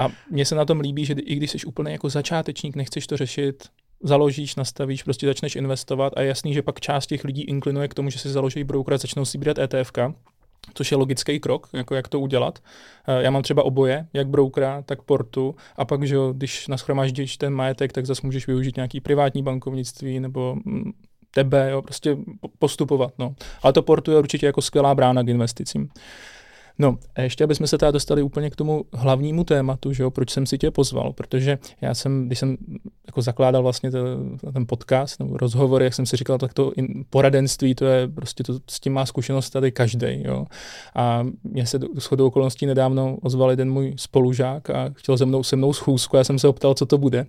a 0.02 0.10
mně 0.30 0.46
se 0.46 0.56
na 0.56 0.66
tom 0.66 0.80
líbí, 0.80 1.06
že 1.06 1.14
i 1.14 1.36
když 1.36 1.52
jsi 1.52 1.58
úplně 1.66 1.92
jako 1.92 2.10
začátečník, 2.10 2.76
nechceš 2.76 3.08
to 3.08 3.18
řešit, 3.18 3.64
založíš, 4.04 4.56
nastavíš, 4.56 5.04
prostě 5.04 5.28
začneš 5.28 5.56
investovat 5.56 6.14
a 6.16 6.22
je 6.22 6.28
jasný, 6.28 6.54
že 6.54 6.62
pak 6.62 6.80
část 6.80 7.08
těch 7.08 7.24
lidí 7.24 7.42
inklinuje 7.42 7.88
k 7.88 7.94
tomu, 7.94 8.10
že 8.10 8.20
si 8.20 8.30
založí 8.30 8.64
broker 8.64 8.94
a 8.94 8.98
začnou 8.98 9.26
si 9.26 9.38
bírat 9.38 9.58
ETF, 9.58 9.92
což 10.74 10.92
je 10.92 10.98
logický 10.98 11.40
krok, 11.40 11.70
jako 11.74 11.96
jak 11.96 12.08
to 12.08 12.20
udělat. 12.20 12.60
Eh, 13.08 13.24
já 13.24 13.32
mám 13.32 13.42
třeba 13.42 13.64
oboje, 13.64 14.08
jak 14.14 14.28
brokera, 14.28 14.82
tak 14.82 15.02
portu 15.02 15.56
a 15.76 15.86
pak, 15.86 16.04
že 16.04 16.16
když 16.34 16.68
naschromáždíš 16.68 17.38
ten 17.38 17.54
majetek, 17.54 17.94
tak 17.94 18.06
zase 18.06 18.22
můžeš 18.24 18.48
využít 18.48 18.76
nějaký 18.76 19.00
privátní 19.00 19.44
bankovnictví 19.44 20.20
nebo 20.20 20.56
mm, 20.66 20.92
tebe, 21.32 21.70
jo, 21.72 21.82
prostě 21.82 22.18
postupovat. 22.60 23.14
No. 23.20 23.36
Ale 23.64 23.74
to 23.74 23.82
portu 23.82 24.12
je 24.12 24.18
určitě 24.18 24.46
jako 24.46 24.62
skvělá 24.62 24.96
brána 24.96 25.24
k 25.24 25.28
investicím. 25.28 25.90
No 26.82 26.98
a 27.16 27.22
ještě, 27.22 27.44
abychom 27.44 27.68
se 27.68 27.78
teda 27.78 27.92
dostali 27.92 28.22
úplně 28.22 28.50
k 28.50 28.56
tomu 28.56 28.86
hlavnímu 28.94 29.44
tématu, 29.44 29.94
že 29.94 30.04
jo, 30.04 30.12
proč 30.12 30.30
jsem 30.30 30.46
si 30.46 30.58
tě 30.58 30.72
pozval, 30.72 31.14
protože 31.14 31.58
já 31.82 31.94
jsem, 31.94 32.28
když 32.28 32.40
jsem 32.40 32.58
jako 33.08 33.22
zakládal 33.22 33.64
vlastně 33.64 33.92
to, 33.92 33.98
ten 34.54 34.68
podcast 34.68 35.20
nebo 35.20 35.38
rozhovor, 35.38 35.84
jak 35.84 35.94
jsem 35.94 36.06
si 36.06 36.18
říkal, 36.18 36.38
tak 36.38 36.54
to 36.54 36.72
poradenství, 37.10 37.76
to 37.76 37.86
je 37.86 38.08
prostě 38.08 38.44
to, 38.44 38.60
s 38.70 38.80
tím 38.80 38.94
má 38.94 39.06
zkušenost 39.06 39.50
tady 39.50 39.72
každý, 39.72 40.24
jo. 40.26 40.46
A 40.96 41.28
mě 41.44 41.66
se 41.66 41.80
shodou 41.96 42.28
okolností 42.28 42.66
nedávno 42.66 43.18
ozval 43.22 43.50
jeden 43.50 43.72
můj 43.72 43.94
spolužák 43.98 44.70
a 44.70 44.90
chtěl 44.96 45.18
se 45.18 45.26
mnou 45.26 45.44
se 45.44 45.56
mnou 45.56 45.74
schůzku, 45.74 46.18
já 46.18 46.24
jsem 46.24 46.40
se 46.40 46.48
optal, 46.48 46.74
co 46.74 46.86
to 46.86 46.98
bude. 46.98 47.26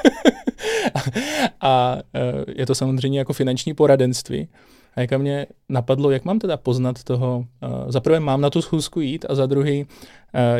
a 1.60 1.98
e, 2.14 2.60
je 2.60 2.66
to 2.66 2.74
samozřejmě 2.74 3.18
jako 3.18 3.32
finanční 3.32 3.74
poradenství. 3.74 4.48
A 4.94 5.00
jak 5.00 5.12
mě 5.12 5.46
napadlo, 5.68 6.10
jak 6.10 6.24
mám 6.24 6.38
teda 6.38 6.56
poznat 6.56 7.02
toho, 7.02 7.38
uh, 7.38 7.90
za 7.90 8.00
prvé 8.00 8.20
mám 8.20 8.40
na 8.40 8.50
tu 8.50 8.62
schůzku 8.62 9.00
jít 9.00 9.26
a 9.28 9.34
za 9.34 9.46
druhý, 9.46 9.82
uh, 9.82 9.88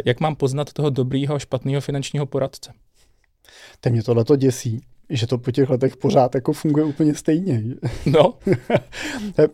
jak 0.05 0.21
mám 0.21 0.37
poznat 0.37 0.73
toho 0.73 0.91
dobrýho 0.91 1.35
a 1.35 1.39
špatného 1.39 1.81
finančního 1.81 2.27
poradce. 2.27 2.73
Teď 3.81 3.93
mě 3.93 4.03
tohle 4.03 4.25
to 4.25 4.37
děsí, 4.37 4.81
že 5.13 5.27
to 5.27 5.39
po 5.39 5.51
těch 5.51 5.71
letech 5.71 5.97
pořád 5.97 6.35
jako 6.35 6.53
funguje 6.53 6.85
úplně 6.85 7.15
stejně. 7.15 7.63
No. 8.07 8.35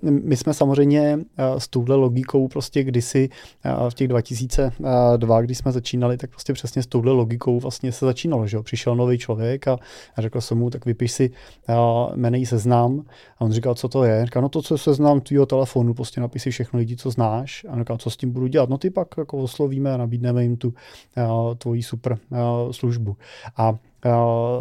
My 0.03 0.37
jsme 0.37 0.55
samozřejmě 0.55 1.19
eh, 1.39 1.61
s 1.61 1.69
touhle 1.69 1.97
logikou 1.97 2.49
prostě 2.49 2.85
kdysi 2.85 3.29
eh, 3.65 3.91
v 3.91 3.95
těch 3.95 4.09
2002, 4.09 5.41
když 5.41 5.59
jsme 5.59 5.73
začínali, 5.73 6.17
tak 6.17 6.31
prostě 6.31 6.53
přesně 6.53 6.83
s 6.83 6.87
touhle 6.87 7.13
logikou 7.13 7.61
vlastně 7.61 7.93
se 7.93 8.07
začínalo, 8.07 8.47
že 8.47 8.57
jo? 8.57 8.63
Přišel 8.63 8.97
nový 8.97 9.19
člověk 9.19 9.69
a 9.69 9.79
řekl 10.19 10.41
jsem 10.41 10.59
mu, 10.59 10.71
tak 10.71 10.87
vypiš 10.87 11.13
si 11.13 11.31
eh, 11.69 11.75
jmenej 12.15 12.47
seznam 12.47 13.05
a 13.39 13.41
on 13.41 13.53
říkal, 13.53 13.75
co 13.75 13.89
to 13.89 14.05
je? 14.05 14.25
Říkal, 14.25 14.43
no 14.43 14.49
to, 14.49 14.63
co 14.63 14.79
seznam 14.79 15.21
tvýho 15.21 15.47
telefonu, 15.47 15.95
prostě 15.95 16.21
napiš 16.21 16.43
si 16.43 16.51
všechno 16.51 16.79
lidi, 16.79 16.97
co 16.97 17.11
znáš 17.11 17.67
a 17.69 17.79
říkal, 17.79 17.99
co 17.99 18.11
s 18.11 18.17
tím 18.17 18.31
budu 18.31 18.47
dělat? 18.47 18.69
No 18.69 18.79
ty 18.79 18.91
pak 18.91 19.09
jako 19.19 19.39
oslovíme 19.39 19.95
a 19.95 19.97
nabídneme 19.97 20.43
jim 20.43 20.57
tu 20.57 20.75
tvoji 21.59 21.83
super 21.83 22.19
službu. 22.71 23.17
A 23.57 23.75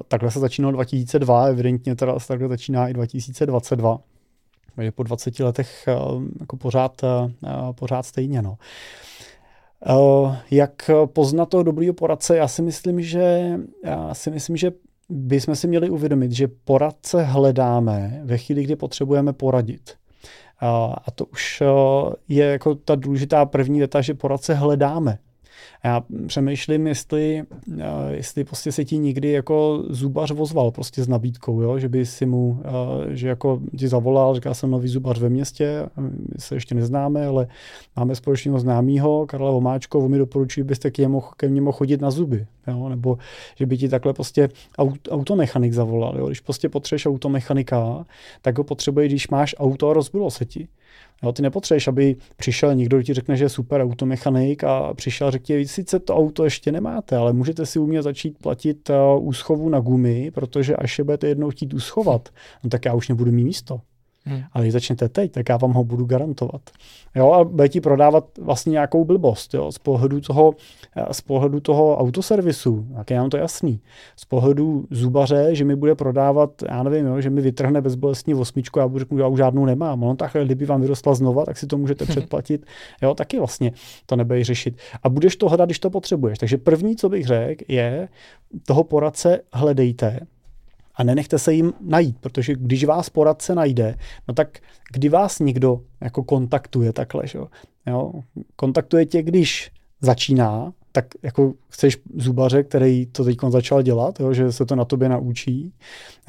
takhle 0.07 0.31
se 0.31 0.39
začínalo 0.39 0.71
2002, 0.71 1.45
evidentně 1.45 1.95
teda 1.95 2.19
se 2.19 2.27
takhle 2.27 2.47
začíná 2.47 2.87
i 2.87 2.93
2022. 2.93 3.99
Je 4.81 4.91
po 4.91 5.03
20 5.03 5.39
letech 5.39 5.87
jako 6.39 6.57
pořád, 6.57 7.01
pořád 7.75 8.03
stejně. 8.05 8.41
No. 8.41 8.57
Jak 10.51 10.91
poznat 11.05 11.49
toho 11.49 11.63
dobrýho 11.63 11.93
poradce? 11.93 12.37
Já 12.37 12.47
si 12.47 12.61
myslím, 12.61 13.01
že, 13.01 13.57
já 13.83 14.13
si 14.13 14.31
myslím, 14.31 14.57
že 14.57 14.71
bychom 15.09 15.55
si 15.55 15.67
měli 15.67 15.89
uvědomit, 15.89 16.31
že 16.31 16.47
poradce 16.47 17.23
hledáme 17.23 18.21
ve 18.23 18.37
chvíli, 18.37 18.63
kdy 18.63 18.75
potřebujeme 18.75 19.33
poradit. 19.33 19.95
A 21.05 21.11
to 21.15 21.25
už 21.25 21.63
je 22.27 22.45
jako 22.45 22.75
ta 22.75 22.95
důležitá 22.95 23.45
první 23.45 23.79
věta, 23.79 24.01
že 24.01 24.13
poradce 24.13 24.53
hledáme. 24.53 25.17
Já 25.87 26.03
přemýšlím, 26.27 26.87
jestli, 26.87 27.43
eh, 27.79 27.83
jestli 28.09 28.43
prostě 28.43 28.71
se 28.71 28.85
ti 28.85 28.97
nikdy 28.97 29.31
jako 29.31 29.83
zubař 29.89 30.31
vozval 30.31 30.71
prostě 30.71 31.03
s 31.03 31.07
nabídkou, 31.07 31.61
jo? 31.61 31.79
že 31.79 31.89
by 31.89 32.05
si 32.05 32.25
mu, 32.25 32.61
eh, 32.65 33.15
že 33.15 33.27
jako 33.27 33.59
ti 33.77 33.87
zavolal, 33.87 34.35
říká 34.35 34.53
jsem 34.53 34.71
nový 34.71 34.87
zubař 34.87 35.19
ve 35.19 35.29
městě, 35.29 35.89
my 35.97 36.09
se 36.37 36.55
ještě 36.55 36.75
neznáme, 36.75 37.25
ale 37.25 37.47
máme 37.95 38.15
společného 38.15 38.59
známého, 38.59 39.25
Karla 39.25 39.51
Vomáčko, 39.51 39.99
on 39.99 40.11
mi 40.11 40.17
doporučuji, 40.17 40.63
byste 40.63 40.91
k 40.91 40.97
němu, 40.97 41.23
ke 41.37 41.47
mně 41.47 41.61
mohl 41.61 41.77
chodit 41.77 42.01
na 42.01 42.11
zuby, 42.11 42.45
jo? 42.67 42.89
nebo 42.89 43.17
že 43.55 43.65
by 43.65 43.77
ti 43.77 43.89
takhle 43.89 44.13
prostě 44.13 44.49
aut, 44.77 44.99
automechanik 45.11 45.73
zavolal, 45.73 46.17
jo? 46.17 46.27
když 46.27 46.39
prostě 46.39 46.69
potřebuješ 46.69 47.05
automechanika, 47.05 48.05
tak 48.41 48.57
ho 48.57 48.63
potřebuje, 48.63 49.07
když 49.07 49.27
máš 49.27 49.55
auto 49.59 49.89
a 49.89 49.93
rozbilo 49.93 50.31
se 50.31 50.45
ti. 50.45 50.67
Jo, 51.23 51.31
ty 51.31 51.41
nepotřebuješ, 51.41 51.87
aby 51.87 52.15
přišel 52.35 52.75
někdo, 52.75 52.97
kdo 52.97 53.03
ti 53.03 53.13
řekne, 53.13 53.37
že 53.37 53.45
je 53.45 53.49
super 53.49 53.81
automechanik 53.81 54.63
a 54.63 54.93
přišel 54.93 55.27
a 55.27 55.31
řekl 55.31 55.45
ti, 55.45 55.67
sice 55.77 55.99
to 55.99 56.15
auto 56.15 56.43
ještě 56.43 56.71
nemáte, 56.71 57.17
ale 57.17 57.33
můžete 57.33 57.65
si 57.65 57.79
umět 57.79 58.03
začít 58.03 58.37
platit 58.37 58.91
úschovu 59.19 59.69
na 59.69 59.79
gumy, 59.79 60.31
protože 60.31 60.75
až 60.75 60.97
je 60.97 61.03
budete 61.03 61.27
jednou 61.27 61.49
chtít 61.49 61.73
uschovat, 61.73 62.29
no 62.63 62.69
tak 62.69 62.85
já 62.85 62.93
už 62.93 63.09
nebudu 63.09 63.31
mít 63.31 63.43
místo. 63.43 63.81
Hmm. 64.27 64.41
Ale 64.53 64.63
když 64.63 64.73
začnete 64.73 65.09
teď, 65.09 65.31
tak 65.31 65.49
já 65.49 65.57
vám 65.57 65.73
ho 65.73 65.83
budu 65.83 66.05
garantovat. 66.05 66.61
Jo, 67.15 67.31
a 67.31 67.43
bude 67.43 67.69
ti 67.69 67.81
prodávat 67.81 68.25
vlastně 68.41 68.71
nějakou 68.71 69.05
blbost, 69.05 69.53
jo, 69.53 69.71
z 69.71 69.77
pohledu 69.77 70.21
toho, 70.21 70.53
z 71.11 71.21
pohledu 71.21 71.59
toho 71.59 71.97
autoservisu, 71.97 72.87
tak 72.95 73.09
je 73.09 73.17
nám 73.17 73.29
to 73.29 73.37
jasný. 73.37 73.81
Z 74.15 74.25
pohledu 74.25 74.85
zubaře, 74.91 75.49
že 75.51 75.65
mi 75.65 75.75
bude 75.75 75.95
prodávat, 75.95 76.63
já 76.69 76.83
nevím, 76.83 77.05
jo, 77.05 77.21
že 77.21 77.29
mi 77.29 77.41
vytrhne 77.41 77.81
bezbolestní 77.81 78.33
osmičku, 78.33 78.79
já 78.79 78.87
budu 78.87 78.99
řeknu, 78.99 79.17
já 79.17 79.27
už 79.27 79.37
žádnou 79.37 79.65
nemám. 79.65 79.99
No 79.99 80.15
takhle, 80.15 80.45
kdyby 80.45 80.65
vám 80.65 80.81
vyrostla 80.81 81.15
znova, 81.15 81.45
tak 81.45 81.57
si 81.57 81.67
to 81.67 81.77
můžete 81.77 82.05
předplatit. 82.05 82.65
Jo, 83.01 83.13
taky 83.13 83.37
vlastně 83.37 83.71
to 84.05 84.15
nebudeš 84.15 84.47
řešit. 84.47 84.77
A 85.03 85.09
budeš 85.09 85.35
to 85.35 85.49
hledat, 85.49 85.65
když 85.65 85.79
to 85.79 85.89
potřebuješ. 85.89 86.37
Takže 86.37 86.57
první, 86.57 86.95
co 86.95 87.09
bych 87.09 87.25
řekl, 87.25 87.63
je, 87.67 88.07
toho 88.65 88.83
poradce 88.83 89.41
hledejte, 89.53 90.19
a 90.97 91.03
nenechte 91.03 91.39
se 91.39 91.53
jim 91.53 91.73
najít, 91.81 92.17
protože 92.19 92.55
když 92.55 92.83
vás 92.83 93.09
poradce 93.09 93.55
najde, 93.55 93.95
no 94.27 94.33
tak 94.33 94.59
kdy 94.93 95.09
vás 95.09 95.39
někdo 95.39 95.81
jako 96.01 96.23
kontaktuje 96.23 96.93
takhle, 96.93 97.27
že? 97.27 97.39
jo? 97.87 98.11
Kontaktuje 98.55 99.05
tě, 99.05 99.23
když 99.23 99.71
začíná, 100.01 100.73
tak 100.91 101.05
jako 101.23 101.53
chceš 101.69 101.97
zubaře, 102.15 102.63
který 102.63 103.05
to 103.05 103.23
teď 103.23 103.37
začal 103.49 103.81
dělat, 103.81 104.19
jo? 104.19 104.33
že 104.33 104.51
se 104.51 104.65
to 104.65 104.75
na 104.75 104.85
tobě 104.85 105.09
naučí. 105.09 105.73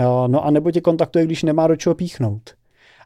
Jo? 0.00 0.28
No 0.28 0.44
a 0.44 0.50
nebo 0.50 0.70
tě 0.70 0.80
kontaktuje, 0.80 1.24
když 1.24 1.42
nemá 1.42 1.66
do 1.66 1.76
čeho 1.76 1.94
píchnout. 1.94 2.54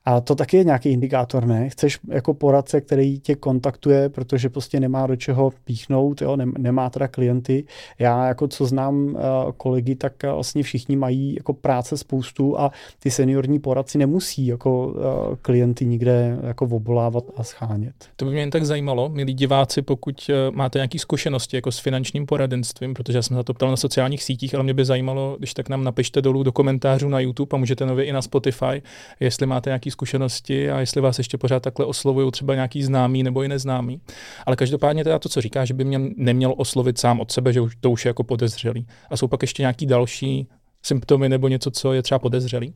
A 0.05 0.21
to 0.21 0.35
taky 0.35 0.57
je 0.57 0.65
nějaký 0.65 0.89
indikátor, 0.89 1.47
ne? 1.47 1.69
Chceš 1.69 1.99
jako 2.09 2.35
poradce, 2.35 2.81
který 2.81 3.21
tě 3.21 3.35
kontaktuje, 3.35 4.09
protože 4.09 4.49
prostě 4.49 4.81
nemá 4.81 5.07
do 5.07 5.17
čeho 5.17 5.53
píchnout, 5.65 6.23
jo? 6.23 6.37
nemá 6.59 6.91
teda 6.91 7.09
klienty. 7.09 7.65
Já 7.99 8.27
jako 8.27 8.49
co 8.49 8.67
znám 8.67 9.05
uh, 9.05 9.21
kolegy, 9.57 9.95
tak 9.95 10.13
uh, 10.25 10.31
vlastně 10.31 10.63
všichni 10.63 10.97
mají 10.97 11.35
jako 11.35 11.53
práce 11.53 11.97
spoustu 11.97 12.61
a 12.61 12.71
ty 12.99 13.11
seniorní 13.11 13.59
poradci 13.59 13.99
nemusí 13.99 14.47
jako 14.47 14.87
uh, 14.87 14.95
klienty 15.43 15.87
nikde 15.87 16.39
jako 16.43 16.65
obolávat 16.65 17.25
a 17.37 17.45
schánět. 17.45 17.95
To 18.17 18.25
by 18.25 18.31
mě 18.31 18.41
jen 18.41 18.51
tak 18.51 18.65
zajímalo, 18.65 19.09
milí 19.09 19.35
diváci, 19.35 19.83
pokud 19.83 20.31
máte 20.51 20.79
nějaké 20.79 20.99
zkušenosti 20.99 21.57
jako 21.57 21.73
s 21.73 21.79
finančním 21.79 22.27
poradenstvím, 22.27 22.95
protože 22.95 23.19
já 23.19 23.23
jsem 23.23 23.37
za 23.37 23.43
to 23.43 23.55
ptal 23.55 23.71
na 23.71 23.77
sociálních 23.77 24.23
sítích, 24.23 24.55
ale 24.55 24.65
mě 24.65 24.75
by 24.75 24.85
zajímalo, 24.85 25.37
když 25.39 25.55
tak 25.55 25.69
nám 25.69 25.85
napište 25.85 26.23
dolů 26.23 26.43
do 26.43 26.53
komentářů 26.53 27.09
na 27.09 27.21
YouTube 27.21 27.49
a 27.53 27.57
můžete 27.57 27.87
nově 27.87 28.05
i 28.05 28.13
na 28.13 28.23
Spotify, 28.23 28.83
jestli 29.21 29.47
máte 29.47 29.71
nějaký 29.71 29.91
zkušenosti 29.93 30.71
a 30.71 30.81
jestli 30.81 31.01
vás 31.01 31.19
ještě 31.19 31.39
pořád 31.39 31.63
takhle 31.63 31.87
oslovují 31.87 32.31
třeba 32.31 32.55
nějaký 32.55 32.83
známý 32.83 33.23
nebo 33.23 33.43
i 33.43 33.49
neznámý. 33.49 34.01
Ale 34.47 34.57
každopádně 34.57 35.05
teda 35.05 35.19
to, 35.19 35.29
co 35.29 35.41
říká, 35.41 35.65
že 35.65 35.75
by 35.75 35.85
mě 35.85 36.01
neměl 36.17 36.55
oslovit 36.57 36.99
sám 36.99 37.21
od 37.21 37.33
sebe, 37.33 37.53
že 37.53 37.61
už, 37.61 37.77
to 37.81 37.91
už 37.91 38.05
je 38.05 38.09
jako 38.09 38.25
podezřelý. 38.25 38.87
A 39.11 39.17
jsou 39.17 39.29
pak 39.29 39.43
ještě 39.43 39.63
nějaký 39.63 39.87
další 39.87 40.49
symptomy 40.83 41.29
nebo 41.29 41.49
něco, 41.49 41.71
co 41.71 41.93
je 41.93 42.03
třeba 42.03 42.19
podezřelý? 42.19 42.75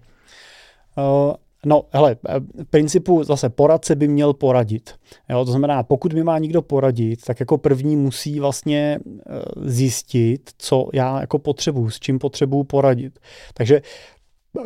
Uh, 0.99 1.35
No, 1.67 1.85
hele, 1.93 2.17
v 2.63 2.65
principu 2.71 3.25
zase 3.25 3.49
poradce 3.49 3.95
by 3.95 4.09
měl 4.09 4.33
poradit. 4.33 4.95
Jo, 5.29 5.45
to 5.45 5.51
znamená, 5.51 5.83
pokud 5.83 6.13
mi 6.13 6.23
má 6.23 6.39
někdo 6.39 6.63
poradit, 6.63 7.25
tak 7.25 7.41
jako 7.41 7.59
první 7.59 7.97
musí 7.97 8.41
vlastně 8.41 8.99
eh, 8.99 9.43
zjistit, 9.57 10.51
co 10.59 10.89
já 10.93 11.21
jako 11.21 11.39
potřebuji, 11.39 11.91
s 11.91 12.01
čím 12.01 12.19
potřebuji 12.19 12.65
poradit. 12.65 13.19
Takže 13.55 13.83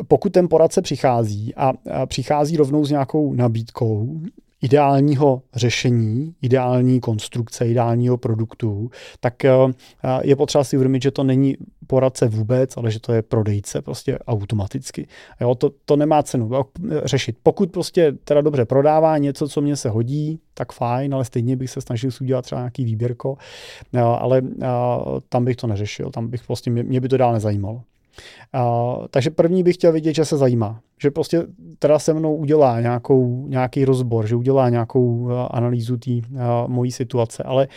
pokud 0.07 0.33
ten 0.33 0.47
poradce 0.47 0.81
přichází 0.81 1.55
a 1.55 1.73
přichází 2.05 2.57
rovnou 2.57 2.85
s 2.85 2.89
nějakou 2.89 3.33
nabídkou 3.33 4.21
ideálního 4.61 5.41
řešení, 5.55 6.35
ideální 6.41 6.99
konstrukce, 6.99 7.67
ideálního 7.67 8.17
produktu, 8.17 8.89
tak 9.19 9.45
eh, 9.45 9.51
je 10.21 10.35
potřeba 10.35 10.63
si 10.63 10.77
uvědomit, 10.77 11.03
že 11.03 11.11
to 11.11 11.23
není 11.23 11.57
poradce 11.87 12.27
vůbec, 12.27 12.77
ale 12.77 12.91
že 12.91 12.99
to 12.99 13.13
je 13.13 13.21
prodejce 13.21 13.81
prostě 13.81 14.19
automaticky. 14.19 15.07
Jo, 15.41 15.55
to, 15.55 15.71
to 15.85 15.95
nemá 15.95 16.23
cenu 16.23 16.49
řešit. 17.03 17.37
Pokud 17.43 17.71
prostě 17.71 18.11
teda 18.23 18.41
dobře 18.41 18.65
prodává 18.65 19.17
něco, 19.17 19.49
co 19.49 19.61
mě 19.61 19.75
se 19.75 19.89
hodí, 19.89 20.39
tak 20.53 20.73
fajn, 20.73 21.15
ale 21.15 21.25
stejně 21.25 21.55
bych 21.55 21.69
se 21.69 21.81
snažil 21.81 22.11
udělat 22.21 22.41
třeba 22.41 22.61
nějaký 22.61 22.85
výběrko, 22.85 23.37
ale 23.97 24.41
tam 25.29 25.45
bych 25.45 25.55
to 25.55 25.67
neřešil, 25.67 26.11
tam 26.11 26.27
bych 26.27 26.43
prostě, 26.47 26.71
mě, 26.71 26.83
mě 26.83 27.01
by 27.01 27.09
to 27.09 27.17
dál 27.17 27.33
nezajímalo. 27.33 27.81
Uh, 28.55 29.05
takže 29.09 29.29
první 29.29 29.63
bych 29.63 29.75
chtěl 29.75 29.91
vidět, 29.91 30.15
že 30.15 30.25
se 30.25 30.37
zajímá. 30.37 30.81
Že 31.01 31.11
prostě 31.11 31.43
teda 31.79 31.99
se 31.99 32.13
mnou 32.13 32.35
udělá 32.35 32.81
nějakou, 32.81 33.47
nějaký 33.47 33.85
rozbor, 33.85 34.27
že 34.27 34.35
udělá 34.35 34.69
nějakou 34.69 35.15
uh, 35.15 35.31
analýzu 35.51 35.97
té 35.97 36.11
uh, 36.11 36.21
mojí 36.67 36.91
situace. 36.91 37.43
Ale 37.43 37.67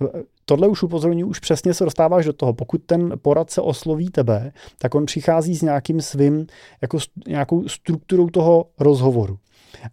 uh, 0.00 0.08
tohle 0.44 0.68
už 0.68 0.82
upozorňuji, 0.82 1.24
už 1.24 1.38
přesně 1.38 1.74
se 1.74 1.84
dostáváš 1.84 2.24
do 2.24 2.32
toho. 2.32 2.52
Pokud 2.52 2.82
ten 2.86 3.12
poradce 3.22 3.60
osloví 3.60 4.10
tebe, 4.10 4.52
tak 4.78 4.94
on 4.94 5.06
přichází 5.06 5.56
s 5.56 5.62
nějakým 5.62 6.00
svým, 6.00 6.46
jako 6.82 6.98
nějakou 7.28 7.68
strukturou 7.68 8.30
toho 8.30 8.66
rozhovoru. 8.78 9.38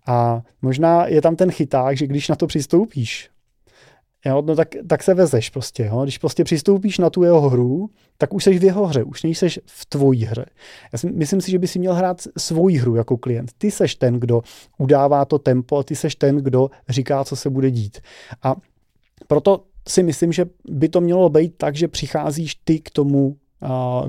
A 0.08 0.42
možná 0.62 1.08
je 1.08 1.22
tam 1.22 1.36
ten 1.36 1.52
chyták, 1.52 1.98
že 1.98 2.08
když 2.08 2.28
na 2.28 2.36
to 2.36 2.48
přistoupíš, 2.48 3.30
Jo, 4.28 4.44
no 4.46 4.56
tak, 4.56 4.76
tak 4.88 5.04
se 5.04 5.14
vezeš 5.14 5.50
prostě. 5.50 5.86
Jo. 5.86 6.04
Když 6.04 6.18
prostě 6.18 6.44
přistoupíš 6.44 6.98
na 6.98 7.10
tu 7.10 7.24
jeho 7.24 7.50
hru, 7.50 7.90
tak 8.18 8.34
už 8.34 8.44
jsi 8.44 8.60
v 8.60 8.64
jeho 8.64 8.86
hře, 8.86 9.04
už 9.04 9.24
nejseš 9.24 9.60
v 9.66 9.86
tvojí 9.86 10.26
hře. 10.26 10.46
Já 10.94 11.00
si, 11.00 11.12
myslím 11.12 11.42
si, 11.42 11.52
že 11.52 11.60
by 11.60 11.68
si 11.68 11.80
měl 11.80 11.94
hrát 11.94 12.22
svoji 12.38 12.78
hru 12.78 12.96
jako 12.96 13.18
klient. 13.18 13.52
Ty 13.58 13.72
seš 13.72 13.96
ten, 13.96 14.20
kdo 14.20 14.42
udává 14.78 15.26
to 15.26 15.40
tempo 15.40 15.78
a 15.78 15.84
ty 15.84 15.96
seš 15.96 16.16
ten, 16.16 16.38
kdo 16.38 16.70
říká, 16.90 17.24
co 17.24 17.36
se 17.36 17.50
bude 17.50 17.72
dít. 17.72 18.00
A 18.44 18.56
proto 19.28 19.64
si 19.88 20.04
myslím, 20.04 20.32
že 20.32 20.46
by 20.70 20.90
to 20.90 21.02
mělo 21.02 21.30
být 21.30 21.54
tak, 21.58 21.76
že 21.76 21.88
přicházíš 21.88 22.56
ty 22.56 22.80
k 22.80 22.90
tomu 22.90 23.38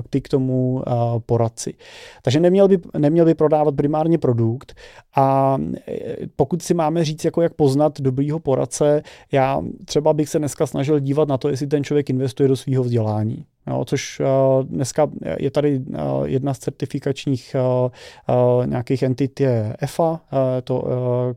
ty 0.09 0.21
k 0.21 0.29
tomu 0.29 0.83
poradci. 1.25 1.73
Takže 2.21 2.39
neměl 2.39 2.67
by, 2.67 2.79
neměl 2.97 3.25
by 3.25 3.33
prodávat 3.33 3.75
primárně 3.75 4.17
produkt 4.17 4.75
a 5.15 5.57
e, 5.87 6.27
pokud 6.35 6.61
si 6.61 6.73
máme 6.73 7.05
říct, 7.05 7.25
jako 7.25 7.41
jak 7.41 7.53
poznat 7.53 8.01
dobrýho 8.01 8.39
poradce, 8.39 9.01
já 9.31 9.61
třeba 9.85 10.13
bych 10.13 10.29
se 10.29 10.39
dneska 10.39 10.67
snažil 10.67 10.99
dívat 10.99 11.27
na 11.27 11.37
to, 11.37 11.49
jestli 11.49 11.67
ten 11.67 11.83
člověk 11.83 12.09
investuje 12.09 12.49
do 12.49 12.55
svého 12.55 12.83
vzdělání. 12.83 13.45
Jo, 13.67 13.85
což 13.85 14.19
uh, 14.19 14.63
dneska 14.63 15.07
je 15.39 15.51
tady 15.51 15.79
uh, 15.79 15.95
jedna 16.25 16.53
z 16.53 16.59
certifikačních 16.59 17.55
uh, 18.29 18.65
nějakých 18.65 19.03
entit 19.03 19.39
je 19.39 19.75
EFA, 19.79 20.21
to, 20.63 20.83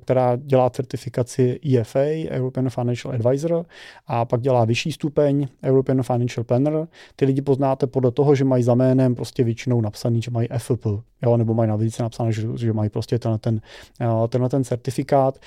která 0.01 0.37
dělá 0.37 0.71
certifikaci 0.71 1.61
EFA, 1.79 2.01
European 2.31 2.71
Financial 2.71 3.15
Advisor, 3.15 3.65
a 4.07 4.25
pak 4.25 4.41
dělá 4.41 4.65
vyšší 4.65 4.93
stupeň 4.93 5.49
European 5.65 6.03
Financial 6.03 6.45
Planner. 6.45 6.89
Ty 7.17 7.25
lidi 7.25 7.43
poznáte 7.43 7.87
podle 7.87 8.11
toho, 8.11 8.35
že 8.35 8.45
mají 8.45 8.63
za 8.63 8.75
jménem 8.75 9.15
prostě 9.15 9.45
většinou 9.45 9.81
napsaný, 9.81 10.23
že 10.23 10.31
mají 10.31 10.49
FP, 10.59 10.87
jo, 11.23 11.37
nebo 11.37 11.55
mají 11.55 11.69
na 11.69 11.77
více 11.77 12.03
napsané, 12.03 12.33
že, 12.33 12.49
že 12.57 12.73
mají 12.73 12.91
prostě 12.91 13.19
tenhle 13.19 13.39
ten, 13.39 13.61
tenhle 14.29 14.49
ten 14.49 14.65
certifikát. 14.65 15.39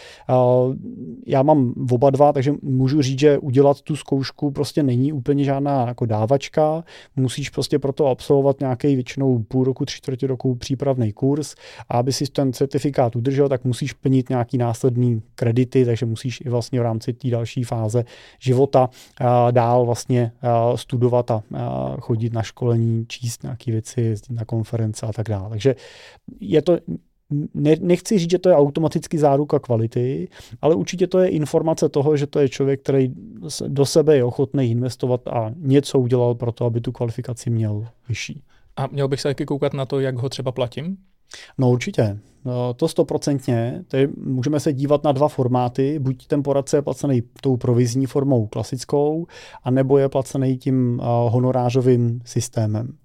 Já 1.27 1.43
mám 1.43 1.73
oba 1.91 2.09
dva, 2.09 2.33
takže 2.33 2.53
můžu 2.61 3.01
říct, 3.01 3.19
že 3.19 3.37
udělat 3.37 3.81
tu 3.81 3.95
zkoušku 3.95 4.51
prostě 4.51 4.83
není 4.83 5.13
úplně 5.13 5.43
žádná 5.43 5.87
jako 5.87 6.05
dávačka, 6.05 6.64
musíš 7.15 7.49
prostě 7.49 7.79
proto 7.79 8.07
absolvovat 8.07 8.59
nějaký 8.59 8.95
většinou 8.95 9.39
půl 9.39 9.63
roku, 9.63 9.85
tři 9.85 9.97
čtvrtě 9.97 10.27
roku 10.27 10.55
přípravný 10.55 11.11
kurz 11.11 11.55
a 11.89 11.97
aby 11.97 12.13
si 12.13 12.25
ten 12.25 12.53
certifikát 12.53 13.15
udržel, 13.15 13.49
tak 13.49 13.63
musíš 13.63 13.93
plnit 13.93 14.29
nějaký 14.29 14.57
následný 14.57 15.21
kredity, 15.35 15.85
takže 15.85 16.05
musíš 16.05 16.41
i 16.41 16.49
vlastně 16.49 16.79
v 16.79 16.83
rámci 16.83 17.13
té 17.13 17.29
další 17.29 17.63
fáze 17.63 18.05
života 18.39 18.89
dál 19.51 19.85
vlastně 19.85 20.31
studovat 20.75 21.31
a 21.31 21.43
chodit 21.99 22.33
na 22.33 22.43
školení, 22.43 23.05
číst 23.07 23.43
nějaké 23.43 23.71
věci, 23.71 24.01
jezdit 24.01 24.35
na 24.35 24.45
konference 24.45 25.05
a 25.05 25.13
tak 25.13 25.29
dále. 25.29 25.49
Takže 25.49 25.75
je 26.39 26.61
to 26.61 26.77
ne, 27.53 27.75
nechci 27.81 28.19
říct, 28.19 28.31
že 28.31 28.39
to 28.39 28.49
je 28.49 28.55
automaticky 28.55 29.17
záruka 29.17 29.59
kvality, 29.59 30.27
ale 30.61 30.75
určitě 30.75 31.07
to 31.07 31.19
je 31.19 31.29
informace 31.29 31.89
toho, 31.89 32.17
že 32.17 32.27
to 32.27 32.39
je 32.39 32.49
člověk, 32.49 32.81
který 32.81 33.11
do 33.67 33.85
sebe 33.85 34.15
je 34.15 34.23
ochotný 34.23 34.71
investovat 34.71 35.27
a 35.27 35.51
něco 35.57 35.99
udělal 35.99 36.35
pro 36.35 36.51
to, 36.51 36.65
aby 36.65 36.81
tu 36.81 36.91
kvalifikaci 36.91 37.49
měl 37.49 37.87
vyšší. 38.09 38.43
A 38.77 38.87
měl 38.87 39.07
bych 39.07 39.21
se 39.21 39.27
taky 39.27 39.45
koukat 39.45 39.73
na 39.73 39.85
to, 39.85 39.99
jak 39.99 40.17
ho 40.17 40.29
třeba 40.29 40.51
platím? 40.51 40.97
No 41.57 41.69
určitě. 41.69 42.19
No, 42.45 42.73
to 42.73 42.87
stoprocentně. 42.87 43.83
Můžeme 44.17 44.59
se 44.59 44.73
dívat 44.73 45.03
na 45.03 45.11
dva 45.11 45.27
formáty. 45.27 45.99
Buď 45.99 46.27
ten 46.27 46.43
poradce 46.43 46.77
je 46.77 46.81
placený 46.81 47.23
tou 47.41 47.57
provizní 47.57 48.05
formou 48.05 48.47
klasickou, 48.47 49.27
anebo 49.63 49.97
je 49.97 50.09
placený 50.09 50.57
tím 50.57 50.99
uh, 50.99 51.05
honorářovým 51.33 52.21
systémem. 52.25 52.97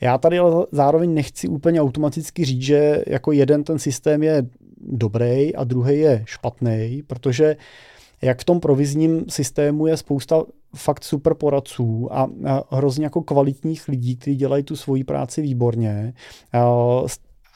Já 0.00 0.18
tady 0.18 0.38
ale 0.38 0.66
zároveň 0.72 1.14
nechci 1.14 1.48
úplně 1.48 1.80
automaticky 1.80 2.44
říct, 2.44 2.62
že 2.62 3.02
jako 3.06 3.32
jeden 3.32 3.64
ten 3.64 3.78
systém 3.78 4.22
je 4.22 4.46
dobrý 4.80 5.54
a 5.54 5.64
druhý 5.64 5.98
je 5.98 6.22
špatný, 6.26 7.02
protože 7.06 7.56
jak 8.22 8.40
v 8.40 8.44
tom 8.44 8.60
provizním 8.60 9.24
systému 9.28 9.86
je 9.86 9.96
spousta 9.96 10.42
fakt 10.76 11.04
super 11.04 11.34
poradců 11.34 12.08
a 12.12 12.28
hrozně 12.70 13.04
jako 13.04 13.22
kvalitních 13.22 13.88
lidí, 13.88 14.16
kteří 14.16 14.36
dělají 14.36 14.64
tu 14.64 14.76
svoji 14.76 15.04
práci 15.04 15.42
výborně. 15.42 16.14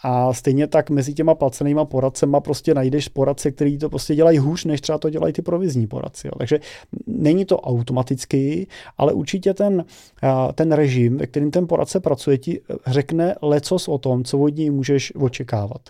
A 0.02 0.32
stejně 0.32 0.66
tak 0.66 0.90
mezi 0.90 1.14
těma 1.14 1.34
placenýma 1.34 1.84
poradcema 1.84 2.40
prostě 2.40 2.74
najdeš 2.74 3.08
poradce, 3.08 3.50
který 3.50 3.78
to 3.78 3.88
prostě 3.88 4.14
dělají 4.14 4.38
hůř, 4.38 4.64
než 4.64 4.80
třeba 4.80 4.98
to 4.98 5.10
dělají 5.10 5.32
ty 5.32 5.42
provizní 5.42 5.86
poradci. 5.86 6.26
Jo. 6.26 6.32
Takže 6.38 6.60
není 7.06 7.44
to 7.44 7.60
automaticky, 7.60 8.66
ale 8.98 9.12
určitě 9.12 9.54
ten, 9.54 9.84
ten 10.54 10.72
režim, 10.72 11.16
ve 11.16 11.26
kterým 11.26 11.50
ten 11.50 11.66
poradce 11.66 12.00
pracuje, 12.00 12.38
ti 12.38 12.60
řekne 12.86 13.34
lecos 13.42 13.88
o 13.88 13.98
tom, 13.98 14.24
co 14.24 14.38
od 14.38 14.56
něj 14.56 14.70
můžeš 14.70 15.12
očekávat. 15.16 15.80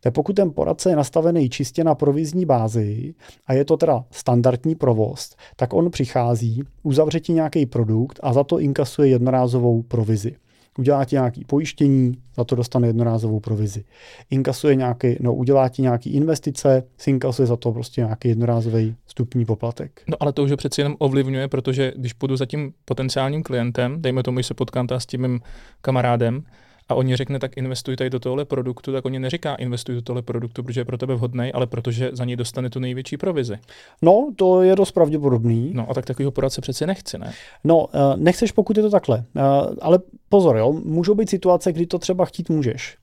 Tak 0.00 0.14
pokud 0.14 0.36
ten 0.36 0.50
poradce 0.50 0.90
je 0.90 0.96
nastavený 0.96 1.50
čistě 1.50 1.84
na 1.84 1.94
provizní 1.94 2.46
bázi 2.46 3.14
a 3.46 3.52
je 3.52 3.64
to 3.64 3.76
teda 3.76 4.04
standardní 4.10 4.74
provoz, 4.74 5.36
tak 5.56 5.72
on 5.72 5.90
přichází, 5.90 6.62
uzavře 6.82 7.20
ti 7.20 7.32
nějaký 7.32 7.66
produkt 7.66 8.20
a 8.22 8.32
za 8.32 8.44
to 8.44 8.60
inkasuje 8.60 9.08
jednorázovou 9.08 9.82
provizi 9.82 10.36
udělá 10.78 11.04
ti 11.04 11.16
nějaké 11.16 11.40
pojištění, 11.46 12.18
za 12.36 12.44
to 12.44 12.56
dostane 12.56 12.86
jednorázovou 12.86 13.40
provizi. 13.40 13.84
Inkasuje 14.30 14.74
nějaký, 14.74 15.16
no 15.20 15.34
udělá 15.34 15.68
ti 15.68 15.82
nějaké 15.82 16.10
investice, 16.10 16.82
inkasuje 17.06 17.46
za 17.46 17.56
to 17.56 17.72
prostě 17.72 18.00
nějaký 18.00 18.28
jednorázový 18.28 18.96
vstupní 19.04 19.44
poplatek. 19.44 20.02
No 20.08 20.16
ale 20.20 20.32
to 20.32 20.42
už 20.42 20.50
ho 20.50 20.56
přeci 20.56 20.80
jenom 20.80 20.96
ovlivňuje, 20.98 21.48
protože 21.48 21.92
když 21.96 22.12
půjdu 22.12 22.36
za 22.36 22.46
tím 22.46 22.72
potenciálním 22.84 23.42
klientem, 23.42 24.02
dejme 24.02 24.22
tomu, 24.22 24.40
že 24.40 24.44
se 24.44 24.54
potkám 24.54 24.86
s 24.98 25.06
tím 25.06 25.22
mým 25.22 25.40
kamarádem, 25.80 26.42
a 26.88 26.94
oni 26.94 27.16
řekne, 27.16 27.38
tak 27.38 27.56
investuj 27.56 27.96
tady 27.96 28.10
do 28.10 28.20
tohle 28.20 28.44
produktu, 28.44 28.92
tak 28.92 29.04
oni 29.04 29.18
neříká 29.18 29.54
investuj 29.54 29.94
do 29.94 30.02
tohle 30.02 30.22
produktu, 30.22 30.62
protože 30.62 30.80
je 30.80 30.84
pro 30.84 30.98
tebe 30.98 31.14
vhodný, 31.14 31.52
ale 31.52 31.66
protože 31.66 32.10
za 32.12 32.24
něj 32.24 32.36
dostane 32.36 32.70
tu 32.70 32.80
největší 32.80 33.16
provizi. 33.16 33.58
No, 34.02 34.32
to 34.36 34.62
je 34.62 34.76
dost 34.76 34.92
pravděpodobný. 34.92 35.70
No 35.74 35.90
a 35.90 35.94
tak 35.94 36.06
takového 36.06 36.30
poradce 36.30 36.60
přece 36.60 36.86
nechci, 36.86 37.18
ne? 37.18 37.32
No, 37.64 37.86
eh, 37.94 38.16
nechceš, 38.16 38.52
pokud 38.52 38.76
je 38.76 38.82
to 38.82 38.90
takhle. 38.90 39.24
Eh, 39.36 39.40
ale 39.80 39.98
pozor, 40.28 40.56
jo, 40.56 40.72
můžou 40.72 41.14
být 41.14 41.30
situace, 41.30 41.72
kdy 41.72 41.86
to 41.86 41.98
třeba 41.98 42.24
chtít 42.24 42.50
můžeš. 42.50 42.96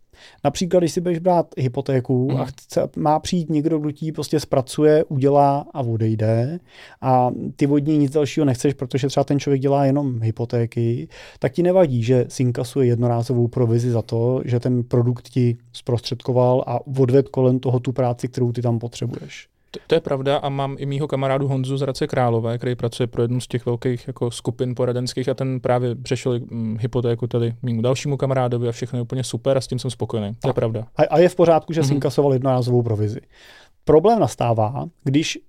Například, 0.44 0.80
když 0.80 0.92
si 0.92 1.02
budeš 1.02 1.20
brát 1.20 1.48
hypotéku 1.58 2.32
mm. 2.32 2.38
a 2.38 2.44
mhm. 2.44 2.46
chce, 2.46 2.90
má 2.96 3.20
přijít 3.20 3.50
někdo, 3.50 3.80
kdo 3.80 3.92
ti 3.92 4.12
prostě 4.12 4.40
zpracuje, 4.40 5.04
udělá 5.04 5.66
a 5.74 5.82
odejde 5.82 6.60
a 7.02 7.32
ty 7.56 7.68
od 7.68 7.88
něj 7.88 7.98
nic 7.98 8.12
dalšího 8.12 8.46
nechceš, 8.46 8.74
protože 8.74 9.08
třeba 9.08 9.24
ten 9.24 9.40
člověk 9.40 9.62
dělá 9.62 9.86
jenom 9.86 10.22
hypotéky, 10.22 11.08
tak 11.40 11.52
ti 11.52 11.64
nevadí, 11.64 12.04
že 12.04 12.26
si 12.30 12.44
inkasuje 12.44 12.88
jednorázovou 12.88 13.48
provizi 13.48 13.92
za 13.92 14.02
to, 14.02 14.42
že 14.46 14.60
ten 14.60 14.84
produkt 14.84 15.30
ti 15.30 15.58
zprostředkoval 15.74 16.64
a 16.68 16.88
odved 16.88 17.30
kolem 17.30 17.60
toho 17.60 17.80
tu 17.80 17.92
práci, 17.92 18.28
kterou 18.28 18.52
ty 18.52 18.62
tam 18.62 18.80
potřebuješ. 18.80 19.53
To, 19.74 19.80
to 19.88 19.96
je 19.96 20.02
pravda 20.02 20.38
a 20.38 20.50
mám 20.50 20.76
i 20.80 20.86
mýho 20.86 21.08
kamarádu 21.08 21.48
Honzu 21.48 21.78
z 21.78 21.82
Hradce 21.82 22.08
Králové, 22.08 22.58
který 22.58 22.76
pracuje 22.76 23.08
pro 23.08 23.22
jednu 23.22 23.42
z 23.42 23.48
těch 23.48 23.66
velkých 23.66 24.08
jako 24.08 24.32
skupin 24.32 24.76
poradenských 24.76 25.30
a 25.30 25.34
ten 25.34 25.60
právě 25.60 25.96
přešel 25.96 26.40
hm, 26.40 26.78
hypotéku 26.80 27.28
tady 27.28 27.56
mému 27.62 27.82
dalšímu 27.82 28.18
kamarádovi 28.18 28.68
a 28.68 28.72
všechno 28.72 28.98
je 28.98 29.04
úplně 29.04 29.24
super 29.24 29.58
a 29.58 29.62
s 29.62 29.68
tím 29.68 29.80
jsem 29.80 29.92
spokojený. 29.92 30.34
To 30.42 30.50
je 30.50 30.54
pravda. 30.54 30.88
A, 30.96 31.04
a 31.04 31.20
je 31.20 31.30
v 31.30 31.36
pořádku, 31.36 31.74
že 31.74 31.82
mm-hmm. 31.82 31.88
si 31.88 31.94
inkasoval 31.94 32.34
jednorázovou 32.34 32.84
provizi. 32.84 33.22
Problém 33.86 34.20
nastává, 34.20 34.86
když 35.04 35.40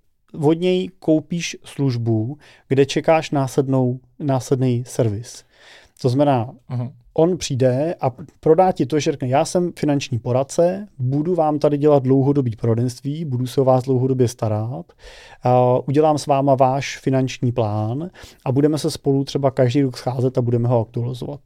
od 0.42 0.60
něj 0.60 0.88
koupíš 0.98 1.56
službu, 1.64 2.38
kde 2.68 2.86
čekáš 2.86 3.30
následnou, 3.30 4.00
následný 4.18 4.84
servis. 4.86 5.44
To 6.02 6.08
znamená, 6.08 6.50
uh-huh 6.70 6.92
on 7.14 7.38
přijde 7.38 7.94
a 8.00 8.10
prodá 8.40 8.72
ti 8.72 8.86
to, 8.86 9.00
že 9.00 9.12
řekne, 9.12 9.28
já 9.28 9.44
jsem 9.44 9.72
finanční 9.78 10.18
poradce, 10.18 10.86
budu 10.98 11.34
vám 11.34 11.58
tady 11.58 11.78
dělat 11.78 12.02
dlouhodobý 12.02 12.56
poradenství, 12.56 13.24
budu 13.24 13.46
se 13.46 13.60
o 13.60 13.64
vás 13.64 13.84
dlouhodobě 13.84 14.28
starat, 14.28 14.92
udělám 15.86 16.18
s 16.18 16.26
váma 16.26 16.54
váš 16.54 16.98
finanční 16.98 17.52
plán 17.52 18.10
a 18.44 18.52
budeme 18.52 18.78
se 18.78 18.90
spolu 18.90 19.24
třeba 19.24 19.50
každý 19.50 19.82
rok 19.82 19.96
scházet 19.96 20.38
a 20.38 20.42
budeme 20.42 20.68
ho 20.68 20.80
aktualizovat. 20.80 21.40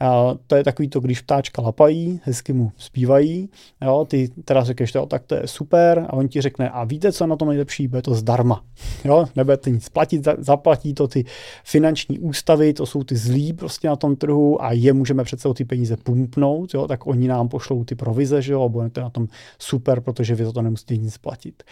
A 0.00 0.34
to 0.46 0.56
je 0.56 0.64
takový 0.64 0.88
to, 0.88 1.00
když 1.00 1.20
ptáčka 1.20 1.62
lapají, 1.62 2.20
hezky 2.22 2.52
mu 2.52 2.72
zpívají, 2.76 3.48
jo, 3.84 4.06
ty 4.08 4.28
teda 4.44 4.64
řekneš, 4.64 4.92
to, 4.92 5.06
tak 5.06 5.22
to 5.26 5.34
je 5.34 5.42
super 5.44 6.06
a 6.08 6.12
on 6.12 6.28
ti 6.28 6.40
řekne, 6.40 6.70
a 6.70 6.84
víte, 6.84 7.12
co 7.12 7.24
je 7.24 7.28
na 7.28 7.36
tom 7.36 7.48
nejlepší, 7.48 7.88
bude 7.88 8.02
to 8.02 8.14
zdarma. 8.14 8.64
Jo, 9.04 9.26
nebudete 9.36 9.70
nic 9.70 9.88
platit, 9.88 10.28
zaplatí 10.38 10.94
to 10.94 11.08
ty 11.08 11.24
finanční 11.64 12.18
ústavy, 12.18 12.72
to 12.72 12.86
jsou 12.86 13.04
ty 13.04 13.16
zlí 13.16 13.52
prostě 13.52 13.88
na 13.88 13.96
tom 13.96 14.16
trhu 14.16 14.62
a 14.62 14.72
je 14.72 14.92
můžeme 14.92 15.24
přece 15.24 15.48
ty 15.54 15.64
peníze 15.64 15.96
pumpnout, 15.96 16.74
jo, 16.74 16.88
tak 16.88 17.06
oni 17.06 17.28
nám 17.28 17.48
pošlou 17.48 17.84
ty 17.84 17.94
provize, 17.94 18.42
že 18.42 18.52
jo, 18.52 18.62
a 18.62 18.68
budete 18.68 19.00
na 19.00 19.10
tom 19.10 19.28
super, 19.58 20.00
protože 20.00 20.34
vy 20.34 20.44
za 20.44 20.52
to 20.52 20.62
nemusíte 20.62 20.96
nic 20.96 21.18
platit. 21.18 21.62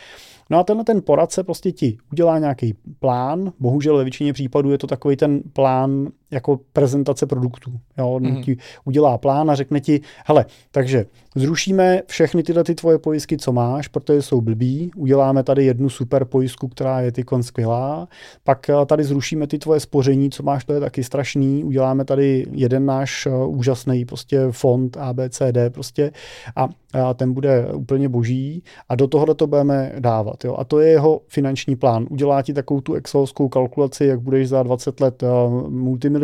No 0.51 0.59
a 0.59 0.65
tenhle 0.65 0.85
ten 0.85 1.03
poradce 1.03 1.45
prostě 1.45 1.73
ti 1.73 1.99
udělá 2.13 2.39
nějaký 2.39 2.75
plán, 2.99 3.53
bohužel 3.61 3.97
ve 3.97 4.05
většině 4.05 4.33
případů 4.33 4.71
je 4.71 4.79
to 4.79 4.87
takový 4.87 5.17
ten 5.17 5.41
plán 5.53 6.09
jako 6.35 6.61
prezentace 6.73 7.27
produktů. 7.27 7.71
Jo? 7.99 8.05
Jo, 8.05 8.21
mm. 8.21 8.43
ti 8.43 8.57
udělá 8.85 9.19
plán 9.19 9.51
a 9.51 9.55
řekne 9.55 9.81
ti, 9.81 10.01
hele, 10.27 10.47
takže 10.71 11.07
zrušíme 11.37 12.03
všechny 12.07 12.43
tyhle 12.43 12.65
ty 12.65 12.75
tvoje 12.75 12.99
pojistky, 12.99 13.37
co 13.37 13.53
máš, 13.53 13.89
protože 13.89 14.23
jsou 14.23 14.41
blbý, 14.41 14.91
uděláme 14.97 15.43
tady 15.43 15.65
jednu 15.65 15.89
super 15.89 16.25
pojistku, 16.25 16.69
která 16.69 17.01
je 17.01 17.13
ty 17.13 17.25
skvělá, 17.41 18.09
pak 18.45 18.71
eh, 18.71 18.87
tady 18.87 19.05
zrušíme 19.05 19.47
ty 19.47 19.59
tvoje 19.59 19.81
spoření, 19.81 20.31
co 20.31 20.43
máš, 20.43 20.65
to 20.65 20.73
je 20.73 20.81
taky 20.81 21.05
strašný, 21.05 21.65
uděláme 21.65 22.05
tady 22.05 22.47
jeden 22.53 22.87
náš 22.87 23.27
uh, 23.27 23.57
úžasný 23.59 24.05
prostě 24.05 24.41
fond 24.51 24.97
ABCD 24.97 25.59
prostě 25.71 26.13
a, 26.57 26.69
a 26.93 27.15
ten 27.15 27.33
bude 27.33 27.67
úplně 27.73 28.09
boží 28.09 28.63
a 28.89 28.95
do 28.95 29.07
tohohle 29.07 29.35
to 29.35 29.47
budeme 29.47 29.93
dávat. 29.99 30.45
Jo. 30.45 30.57
A 30.59 30.65
to 30.65 30.81
je 30.81 30.89
jeho 30.89 31.21
finanční 31.29 31.77
plán. 31.77 32.07
Udělá 32.11 32.43
ti 32.43 32.53
takovou 32.53 32.81
tu 32.81 32.95
excelovskou 32.95 33.49
kalkulaci, 33.49 34.05
jak 34.05 34.21
budeš 34.21 34.49
za 34.49 34.63
20 34.63 35.01
let 35.01 35.23
uh, 35.23 35.71
multimilionář 35.71 36.24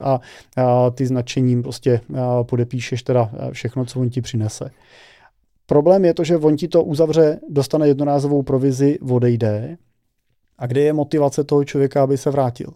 a, 0.00 0.20
a 0.56 0.90
ty 0.90 1.06
značením 1.06 1.62
prostě 1.62 2.00
uh, 2.08 2.18
podepíšeš 2.42 3.02
teda 3.02 3.30
všechno, 3.52 3.84
co 3.84 4.00
on 4.00 4.10
ti 4.10 4.20
přinese. 4.20 4.70
Problém 5.66 6.04
je 6.04 6.14
to, 6.14 6.24
že 6.24 6.36
on 6.36 6.56
ti 6.56 6.68
to 6.68 6.84
uzavře, 6.84 7.40
dostane 7.48 7.88
jednorázovou 7.88 8.42
provizi, 8.42 8.98
odejde. 9.00 9.76
A 10.58 10.66
kde 10.66 10.80
je 10.80 10.92
motivace 10.92 11.44
toho 11.44 11.64
člověka, 11.64 12.02
aby 12.02 12.18
se 12.18 12.30
vrátil? 12.30 12.68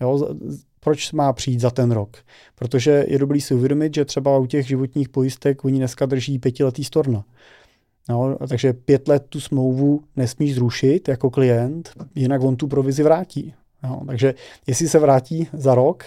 Jo, 0.00 0.34
proč 0.80 1.12
má 1.12 1.32
přijít 1.32 1.60
za 1.60 1.70
ten 1.70 1.90
rok? 1.90 2.16
Protože 2.54 3.04
je 3.08 3.18
dobrý 3.18 3.40
si 3.40 3.54
uvědomit, 3.54 3.94
že 3.94 4.04
třeba 4.04 4.38
u 4.38 4.46
těch 4.46 4.66
životních 4.66 5.08
pojistek 5.08 5.64
oni 5.64 5.78
dneska 5.78 6.06
drží 6.06 6.38
pětiletý 6.38 6.84
storna. 6.84 7.24
No, 8.08 8.36
takže 8.48 8.72
pět 8.72 9.08
let 9.08 9.26
tu 9.28 9.40
smlouvu 9.40 10.00
nesmíš 10.16 10.54
zrušit 10.54 11.08
jako 11.08 11.30
klient, 11.30 11.90
jinak 12.14 12.42
on 12.42 12.56
tu 12.56 12.66
provizi 12.66 13.02
vrátí. 13.02 13.54
No, 13.84 14.02
takže 14.06 14.34
jestli 14.66 14.88
se 14.88 14.98
vrátí 14.98 15.48
za 15.52 15.74
rok, 15.74 16.04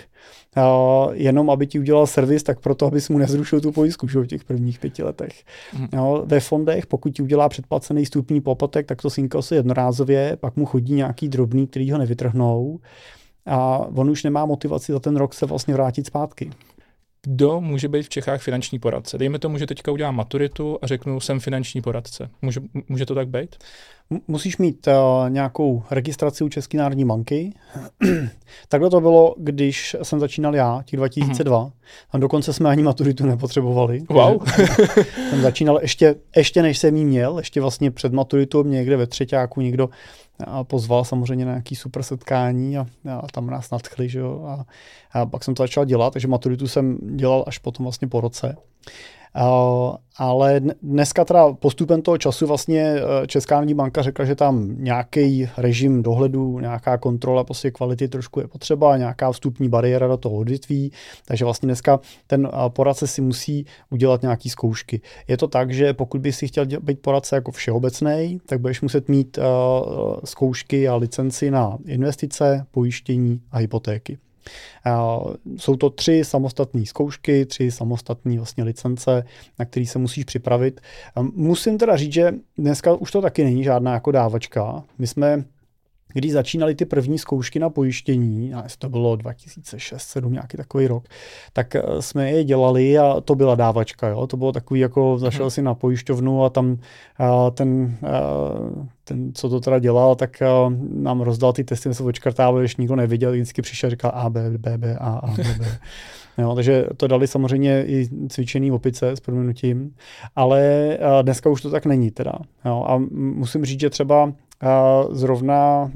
uh, 0.57 1.13
jenom 1.13 1.49
aby 1.49 1.67
ti 1.67 1.79
udělal 1.79 2.07
servis, 2.07 2.43
tak 2.43 2.59
proto, 2.59 2.85
abys 2.85 3.09
mu 3.09 3.17
nezrušil 3.17 3.61
tu 3.61 3.71
pojistku 3.71 4.07
v 4.07 4.27
těch 4.27 4.43
prvních 4.43 4.79
pěti 4.79 5.03
letech. 5.03 5.43
Mm. 5.79 5.87
No, 5.93 6.23
ve 6.25 6.39
fondech, 6.39 6.87
pokud 6.87 7.09
ti 7.09 7.21
udělá 7.21 7.49
předplacený 7.49 8.05
stupní 8.05 8.41
poplatek, 8.41 8.85
tak 8.85 9.01
to 9.01 9.09
si 9.09 9.55
jednorázově, 9.55 10.37
pak 10.39 10.55
mu 10.55 10.65
chodí 10.65 10.93
nějaký 10.93 11.29
drobný, 11.29 11.67
který 11.67 11.91
ho 11.91 11.97
nevytrhnou 11.97 12.79
a 13.45 13.77
on 13.77 14.09
už 14.09 14.23
nemá 14.23 14.45
motivaci 14.45 14.91
za 14.91 14.99
ten 14.99 15.15
rok 15.15 15.33
se 15.33 15.45
vlastně 15.45 15.73
vrátit 15.73 16.05
zpátky. 16.05 16.49
Kdo 17.21 17.61
může 17.61 17.87
být 17.87 18.03
v 18.03 18.09
Čechách 18.09 18.41
finanční 18.41 18.79
poradce? 18.79 19.17
Dejme 19.17 19.39
tomu, 19.39 19.57
že 19.57 19.67
teďka 19.67 19.91
udělám 19.91 20.15
maturitu 20.15 20.79
a 20.81 20.87
řeknu, 20.87 21.19
jsem 21.19 21.39
finanční 21.39 21.81
poradce. 21.81 22.29
Může, 22.41 22.59
může 22.89 23.05
to 23.05 23.15
tak 23.15 23.27
být? 23.27 23.55
Musíš 24.27 24.57
mít 24.57 24.87
uh, 24.87 25.29
nějakou 25.29 25.83
registraci 25.91 26.43
u 26.43 26.49
České 26.49 26.77
národní 26.77 27.05
banky. 27.05 27.53
Takhle 28.69 28.89
to 28.89 29.01
bylo, 29.01 29.35
když 29.37 29.95
jsem 30.03 30.19
začínal 30.19 30.55
já, 30.55 30.81
těch 30.85 30.97
2002. 30.97 31.63
Mm. 31.63 31.71
A 32.11 32.17
dokonce 32.17 32.53
jsme 32.53 32.69
ani 32.69 32.83
maturitu 32.83 33.25
nepotřebovali. 33.25 34.03
Wow. 34.09 34.43
jsem 35.29 35.41
začínal 35.41 35.79
ještě, 35.81 36.15
ještě 36.35 36.61
než 36.61 36.77
jsem 36.77 36.95
jí 36.95 37.05
měl, 37.05 37.37
ještě 37.37 37.61
vlastně 37.61 37.91
před 37.91 38.13
maturitou 38.13 38.63
mě 38.63 38.77
někde 38.77 38.97
ve 38.97 39.07
třetíku 39.07 39.61
někdo 39.61 39.89
a 40.45 40.63
pozval 40.63 41.05
samozřejmě 41.05 41.45
na 41.45 41.51
nějaký 41.51 41.75
super 41.75 42.03
setkání 42.03 42.77
a, 42.77 42.85
a 43.21 43.27
tam 43.27 43.47
nás 43.47 43.71
nadchli, 43.71 44.09
že 44.09 44.19
jo, 44.19 44.43
a, 44.47 44.65
a 45.11 45.25
pak 45.25 45.43
jsem 45.43 45.55
to 45.55 45.63
začal 45.63 45.85
dělat, 45.85 46.13
takže 46.13 46.27
maturitu 46.27 46.67
jsem 46.67 46.97
dělal 47.15 47.43
až 47.47 47.57
potom 47.57 47.83
vlastně 47.83 48.07
po 48.07 48.21
roce. 48.21 48.57
Uh, 49.37 49.95
ale 50.17 50.61
dneska 50.81 51.25
teda 51.25 51.53
postupem 51.53 52.01
toho 52.01 52.17
času 52.17 52.47
vlastně 52.47 52.81
eh, 52.81 53.27
Česká 53.27 53.55
národní 53.55 53.73
banka 53.73 54.01
řekla, 54.01 54.25
že 54.25 54.35
tam 54.35 54.75
nějaký 54.77 55.49
režim 55.57 56.03
dohledu, 56.03 56.59
nějaká 56.59 56.97
kontrola 56.97 57.43
prostě 57.43 57.71
kvality 57.71 58.07
trošku 58.07 58.39
je 58.39 58.47
potřeba, 58.47 58.97
nějaká 58.97 59.31
vstupní 59.31 59.69
bariéra 59.69 60.07
do 60.07 60.17
toho 60.17 60.35
odvětví, 60.35 60.91
takže 61.25 61.45
vlastně 61.45 61.67
dneska 61.67 61.99
ten 62.27 62.49
eh, 62.53 62.69
poradce 62.69 63.07
si 63.07 63.21
musí 63.21 63.65
udělat 63.89 64.21
nějaký 64.21 64.49
zkoušky. 64.49 65.01
Je 65.27 65.37
to 65.37 65.47
tak, 65.47 65.71
že 65.71 65.93
pokud 65.93 66.21
by 66.21 66.33
si 66.33 66.47
chtěl 66.47 66.65
být 66.65 66.99
poradce 66.99 67.35
jako 67.35 67.51
všeobecný, 67.51 68.39
tak 68.45 68.61
budeš 68.61 68.81
muset 68.81 69.09
mít 69.09 69.39
zkoušky 70.25 70.87
a 70.87 70.95
licenci 70.95 71.51
na 71.51 71.77
investice, 71.85 72.65
pojištění 72.71 73.41
a 73.51 73.57
hypotéky. 73.57 74.17
Jsou 75.57 75.75
to 75.75 75.89
tři 75.89 76.23
samostatné 76.23 76.85
zkoušky, 76.85 77.45
tři 77.45 77.71
samostatné 77.71 78.37
vlastně 78.37 78.63
licence, 78.63 79.23
na 79.59 79.65
které 79.65 79.85
se 79.85 79.99
musíš 79.99 80.23
připravit. 80.23 80.81
Musím 81.35 81.77
teda 81.77 81.95
říct, 81.95 82.13
že 82.13 82.33
dneska 82.57 82.93
už 82.93 83.11
to 83.11 83.21
taky 83.21 83.43
není 83.43 83.63
žádná 83.63 83.93
jako 83.93 84.11
dávačka. 84.11 84.83
My 84.97 85.07
jsme 85.07 85.43
když 86.17 86.31
začínaly 86.31 86.75
ty 86.75 86.85
první 86.85 87.17
zkoušky 87.17 87.59
na 87.59 87.69
pojištění, 87.69 88.53
a 88.53 88.63
to 88.79 88.89
bylo 88.89 89.15
2006-2007, 89.15 90.31
nějaký 90.31 90.57
takový 90.57 90.87
rok, 90.87 91.03
tak 91.53 91.75
eh, 91.75 91.81
jsme 91.99 92.31
je 92.31 92.43
dělali 92.43 92.97
a 92.97 93.21
to 93.21 93.35
byla 93.35 93.55
dávačka. 93.55 94.07
Jo? 94.07 94.27
To 94.27 94.37
bylo 94.37 94.51
takový, 94.51 94.79
jako 94.79 95.17
zašel 95.17 95.45
hmm. 95.45 95.51
si 95.51 95.61
na 95.61 95.73
pojišťovnu 95.73 96.43
a 96.43 96.49
tam 96.49 96.77
a 97.17 97.49
ten, 97.49 97.97
a 98.03 98.21
ten, 99.03 99.33
co 99.33 99.49
to 99.49 99.59
teda 99.59 99.79
dělal, 99.79 100.15
tak 100.15 100.41
a 100.41 100.73
nám 100.93 101.21
rozdal 101.21 101.53
ty 101.53 101.63
testy, 101.63 101.93
se 101.93 102.03
očkrtávali, 102.03 102.61
když 102.61 102.77
nikdo 102.77 102.95
neviděl, 102.95 103.31
vždycky 103.31 103.61
přišel 103.61 103.87
a 103.87 103.89
říkal 103.89 104.11
A, 104.13 104.29
B, 104.29 104.57
B, 104.57 104.77
B, 104.77 104.97
A, 104.99 105.09
A, 105.09 105.27
B, 105.31 105.43
B. 105.59 105.65
Jo, 106.37 106.55
takže 106.55 106.85
to 106.97 107.07
dali 107.07 107.27
samozřejmě 107.27 107.85
i 107.87 108.09
cvičený 108.29 108.71
opice 108.71 109.11
s 109.11 109.19
proměnutím, 109.19 109.95
ale 110.35 110.97
dneska 111.21 111.49
už 111.49 111.61
to 111.61 111.69
tak 111.69 111.85
není 111.85 112.11
teda. 112.11 112.31
Jo, 112.65 112.85
a 112.87 112.97
musím 113.11 113.65
říct, 113.65 113.79
že 113.79 113.89
třeba 113.89 114.33
zrovna, 115.11 115.91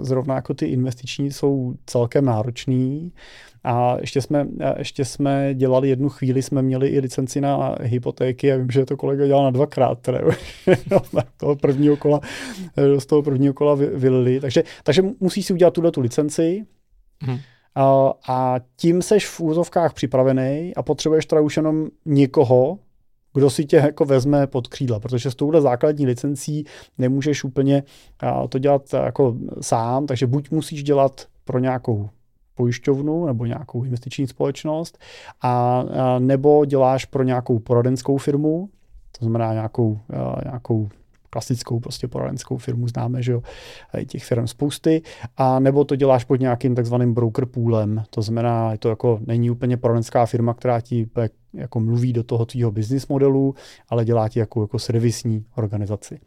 zrovna 0.00 0.34
jako 0.34 0.54
ty 0.54 0.66
investiční 0.66 1.32
jsou 1.32 1.74
celkem 1.86 2.24
náročný. 2.24 3.12
A 3.64 3.96
ještě 4.00 4.22
jsme, 4.22 4.46
ještě 4.78 5.04
jsme 5.04 5.54
dělali 5.54 5.88
jednu 5.88 6.08
chvíli, 6.08 6.42
jsme 6.42 6.62
měli 6.62 6.88
i 6.88 7.00
licenci 7.00 7.40
na 7.40 7.76
hypotéky 7.82 8.46
já 8.46 8.56
vím, 8.56 8.70
že 8.70 8.86
to 8.86 8.96
kolega 8.96 9.26
dělal 9.26 9.44
na 9.44 9.50
dvakrát, 9.50 9.98
které 10.00 10.20
toho 11.36 11.56
prvního 11.56 11.96
kola, 11.96 12.20
z 12.98 13.06
toho 13.06 13.22
prvního 13.22 13.54
kola 13.54 13.74
vylili. 13.74 14.40
Takže, 14.40 14.62
takže 14.82 15.02
musíš 15.20 15.46
si 15.46 15.52
udělat 15.52 15.74
tuhle 15.74 15.90
tu 15.90 16.00
licenci, 16.00 16.66
hmm. 17.20 17.38
a, 17.74 18.12
a 18.28 18.60
tím 18.76 19.02
seš 19.02 19.26
v 19.26 19.40
úzovkách 19.40 19.94
připravený 19.94 20.72
a 20.76 20.82
potřebuješ 20.82 21.26
teda 21.26 21.40
už 21.40 21.56
jenom 21.56 21.86
někoho, 22.04 22.78
kdo 23.34 23.50
si 23.50 23.64
tě 23.64 23.76
jako 23.76 24.04
vezme 24.04 24.46
pod 24.46 24.68
křídla, 24.68 25.00
protože 25.00 25.30
s 25.30 25.34
touhle 25.34 25.60
základní 25.60 26.06
licencí 26.06 26.64
nemůžeš 26.98 27.44
úplně 27.44 27.82
to 28.48 28.58
dělat 28.58 28.82
jako 28.92 29.36
sám, 29.60 30.06
takže 30.06 30.26
buď 30.26 30.50
musíš 30.50 30.82
dělat 30.82 31.26
pro 31.44 31.58
nějakou 31.58 32.08
pojišťovnu 32.54 33.26
nebo 33.26 33.46
nějakou 33.46 33.84
investiční 33.84 34.26
společnost 34.26 34.98
a, 35.42 35.80
a 35.80 36.18
nebo 36.18 36.64
děláš 36.64 37.04
pro 37.04 37.22
nějakou 37.22 37.58
poradenskou 37.58 38.16
firmu, 38.16 38.68
to 39.18 39.24
znamená 39.24 39.52
nějakou, 39.52 39.98
nějakou 40.44 40.88
klasickou 41.30 41.80
prostě 41.80 42.08
poradenskou 42.08 42.56
firmu 42.56 42.88
známe, 42.88 43.22
že 43.22 43.32
jo, 43.32 43.42
těch 44.06 44.24
firm 44.24 44.46
spousty, 44.46 45.02
a 45.36 45.58
nebo 45.60 45.84
to 45.84 45.96
děláš 45.96 46.24
pod 46.24 46.40
nějakým 46.40 46.74
takzvaným 46.74 47.14
broker 47.14 47.46
poolem, 47.46 48.02
to 48.10 48.22
znamená, 48.22 48.72
je 48.72 48.78
to 48.78 48.88
jako, 48.88 49.20
není 49.26 49.50
úplně 49.50 49.76
poradenská 49.76 50.26
firma, 50.26 50.54
která 50.54 50.80
ti 50.80 51.06
jako 51.52 51.80
mluví 51.80 52.12
do 52.12 52.22
toho 52.22 52.46
tvýho 52.46 52.70
business 52.70 53.08
modelu, 53.08 53.54
ale 53.88 54.04
dělá 54.04 54.28
ti 54.28 54.38
jako, 54.38 54.62
jako 54.62 54.78
servisní 54.78 55.44
organizaci. 55.56 56.20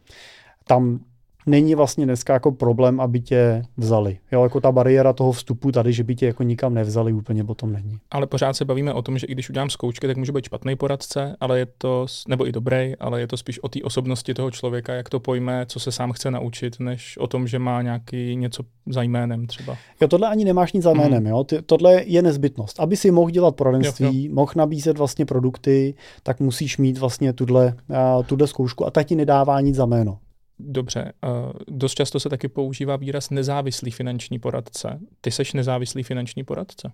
Tam 0.64 1.00
není 1.46 1.74
vlastně 1.74 2.04
dneska 2.04 2.32
jako 2.32 2.52
problém, 2.52 3.00
aby 3.00 3.20
tě 3.20 3.62
vzali. 3.76 4.18
Jo, 4.32 4.42
jako 4.42 4.60
ta 4.60 4.72
bariéra 4.72 5.12
toho 5.12 5.32
vstupu 5.32 5.72
tady, 5.72 5.92
že 5.92 6.04
by 6.04 6.14
tě 6.14 6.26
jako 6.26 6.42
nikam 6.42 6.74
nevzali, 6.74 7.12
úplně 7.12 7.44
potom 7.44 7.72
není. 7.72 7.98
Ale 8.10 8.26
pořád 8.26 8.56
se 8.56 8.64
bavíme 8.64 8.92
o 8.92 9.02
tom, 9.02 9.18
že 9.18 9.26
i 9.26 9.32
když 9.32 9.50
udělám 9.50 9.70
zkoušky, 9.70 10.06
tak 10.06 10.16
může 10.16 10.32
být 10.32 10.44
špatný 10.44 10.76
poradce, 10.76 11.36
ale 11.40 11.58
je 11.58 11.66
to, 11.78 12.06
nebo 12.28 12.48
i 12.48 12.52
dobrý, 12.52 12.96
ale 13.00 13.20
je 13.20 13.26
to 13.26 13.36
spíš 13.36 13.58
o 13.62 13.68
té 13.68 13.82
osobnosti 13.82 14.34
toho 14.34 14.50
člověka, 14.50 14.94
jak 14.94 15.08
to 15.08 15.20
pojme, 15.20 15.66
co 15.66 15.80
se 15.80 15.92
sám 15.92 16.12
chce 16.12 16.30
naučit, 16.30 16.80
než 16.80 17.16
o 17.18 17.26
tom, 17.26 17.46
že 17.46 17.58
má 17.58 17.82
nějaký 17.82 18.36
něco 18.36 18.62
za 18.86 19.02
jménem 19.02 19.46
třeba. 19.46 19.76
Jo, 20.00 20.08
tohle 20.08 20.28
ani 20.28 20.44
nemáš 20.44 20.72
nic 20.72 20.82
za 20.82 20.92
mhm. 20.92 21.00
jménem, 21.00 21.22
mm. 21.22 21.28
jo. 21.28 21.44
Ty, 21.44 21.62
tohle 21.62 22.02
je 22.06 22.22
nezbytnost. 22.22 22.80
Aby 22.80 22.96
si 22.96 23.10
mohl 23.10 23.30
dělat 23.30 23.56
poradenství, 23.56 24.28
mohl 24.28 24.52
nabízet 24.56 24.98
vlastně 24.98 25.26
produkty, 25.26 25.94
tak 26.22 26.40
musíš 26.40 26.78
mít 26.78 26.98
vlastně 26.98 27.32
tuhle, 27.32 27.74
uh, 27.88 28.24
tuhle 28.24 28.46
zkoušku 28.46 28.86
a 28.86 28.90
ta 28.90 29.02
ti 29.02 29.16
nedává 29.16 29.60
nic 29.60 29.76
za 29.76 29.86
jméno. 29.86 30.18
Dobře, 30.58 31.12
uh, 31.24 31.52
dost 31.68 31.94
často 31.94 32.20
se 32.20 32.28
taky 32.28 32.48
používá 32.48 32.96
výraz 32.96 33.30
nezávislý 33.30 33.90
finanční 33.90 34.38
poradce. 34.38 35.00
Ty 35.20 35.30
seš 35.30 35.52
nezávislý 35.52 36.02
finanční 36.02 36.44
poradce? 36.44 36.92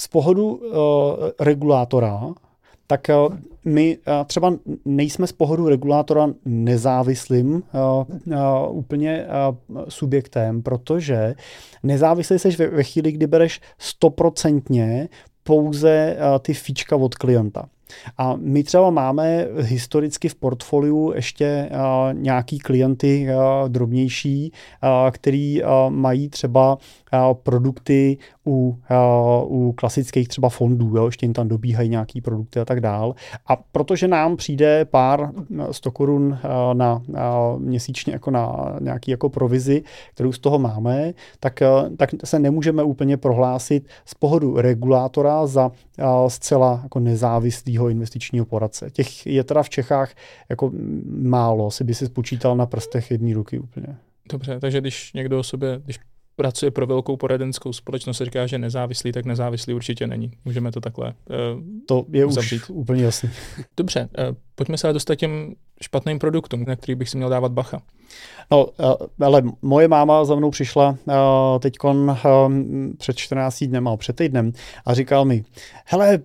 Z 0.00 0.08
pohledu 0.08 0.54
uh, 0.54 0.74
regulátora, 1.40 2.20
tak 2.86 3.08
uh, 3.28 3.36
my 3.64 3.98
uh, 3.98 4.24
třeba 4.26 4.54
nejsme 4.84 5.26
z 5.26 5.32
pohledu 5.32 5.68
regulátora 5.68 6.28
nezávislým 6.44 7.54
uh, 7.54 8.78
úplně 8.78 9.26
subjektem, 9.88 10.62
protože 10.62 11.34
nezávislý 11.82 12.38
seš 12.38 12.58
ve, 12.58 12.68
ve 12.68 12.82
chvíli, 12.82 13.12
kdy 13.12 13.26
bereš 13.26 13.60
stoprocentně 13.78 15.08
pouze 15.42 16.16
ty 16.42 16.54
fíčka 16.54 16.96
od 16.96 17.14
klienta. 17.14 17.68
A 18.18 18.34
my 18.36 18.64
třeba 18.64 18.90
máme 18.90 19.46
historicky 19.58 20.28
v 20.28 20.34
portfoliu 20.34 21.12
ještě 21.14 21.70
nějaký 22.12 22.58
klienty 22.58 23.28
drobnější, 23.68 24.52
který 25.10 25.62
mají 25.88 26.28
třeba 26.28 26.78
produkty 27.32 28.18
u, 28.46 28.78
u 29.44 29.72
klasických 29.72 30.28
třeba 30.28 30.48
fondů, 30.48 30.96
jo, 30.96 31.06
ještě 31.06 31.26
jim 31.26 31.32
tam 31.32 31.48
dobíhají 31.48 31.88
nějaký 31.88 32.20
produkty 32.20 32.60
a 32.60 32.64
tak 32.64 32.80
dál. 32.80 33.14
A 33.46 33.56
protože 33.56 34.08
nám 34.08 34.36
přijde 34.36 34.84
pár 34.84 35.30
100 35.70 35.90
korun 35.90 36.38
na 36.72 37.02
měsíčně 37.58 38.12
jako 38.12 38.30
na 38.30 38.76
nějaký 38.80 39.10
jako 39.10 39.28
provizi, 39.28 39.82
kterou 40.14 40.32
z 40.32 40.38
toho 40.38 40.58
máme, 40.58 41.12
tak, 41.40 41.62
tak 41.96 42.10
se 42.24 42.38
nemůžeme 42.38 42.82
úplně 42.82 43.16
prohlásit 43.16 43.88
z 44.04 44.14
pohodu 44.14 44.56
regulátora 44.60 45.46
za 45.46 45.70
zcela 46.28 46.80
jako 46.82 47.00
nezávislého 47.00 47.88
investičního 47.88 48.46
poradce. 48.46 48.90
Těch 48.90 49.26
je 49.26 49.44
teda 49.44 49.62
v 49.62 49.70
Čechách 49.70 50.14
jako 50.48 50.70
málo, 51.06 51.70
si 51.70 51.84
by 51.84 51.94
si 51.94 52.06
spočítal 52.06 52.56
na 52.56 52.66
prstech 52.66 53.10
jedné 53.10 53.34
ruky 53.34 53.58
úplně. 53.58 53.96
Dobře, 54.30 54.60
takže 54.60 54.80
když 54.80 55.12
někdo 55.12 55.38
o 55.38 55.42
sobě, 55.42 55.80
když 55.84 55.98
pracuje 56.36 56.70
pro 56.70 56.86
velkou 56.86 57.16
poradenskou 57.16 57.72
společnost, 57.72 58.22
říká, 58.22 58.46
že 58.46 58.58
nezávislý, 58.58 59.12
tak 59.12 59.24
nezávislý 59.24 59.74
určitě 59.74 60.06
není. 60.06 60.30
Můžeme 60.44 60.72
to 60.72 60.80
takhle 60.80 61.06
uh, 61.30 61.62
To 61.86 62.04
je 62.12 62.24
uzavřít. 62.24 62.62
už 62.62 62.70
úplně 62.70 63.04
jasný. 63.04 63.30
Dobře, 63.76 64.08
uh, 64.18 64.36
pojďme 64.54 64.78
se 64.78 64.86
ale 64.86 64.94
dostat 64.94 65.14
těm 65.14 65.54
špatným 65.82 66.18
produktům, 66.18 66.64
na 66.64 66.76
kterých 66.76 66.96
bych 66.96 67.08
si 67.08 67.16
měl 67.16 67.28
dávat 67.28 67.52
bacha. 67.52 67.82
No, 68.50 68.64
uh, 68.66 68.94
ale 69.20 69.42
moje 69.62 69.88
máma 69.88 70.24
za 70.24 70.34
mnou 70.34 70.50
přišla 70.50 70.88
uh, 70.90 71.14
teď 71.60 71.74
uh, 71.84 72.12
před 72.98 73.16
14 73.16 73.64
dnem, 73.64 73.88
a 73.88 73.96
před 73.96 74.16
týdnem 74.16 74.52
a 74.86 74.94
říkal 74.94 75.24
mi, 75.24 75.44
hele, 75.84 76.18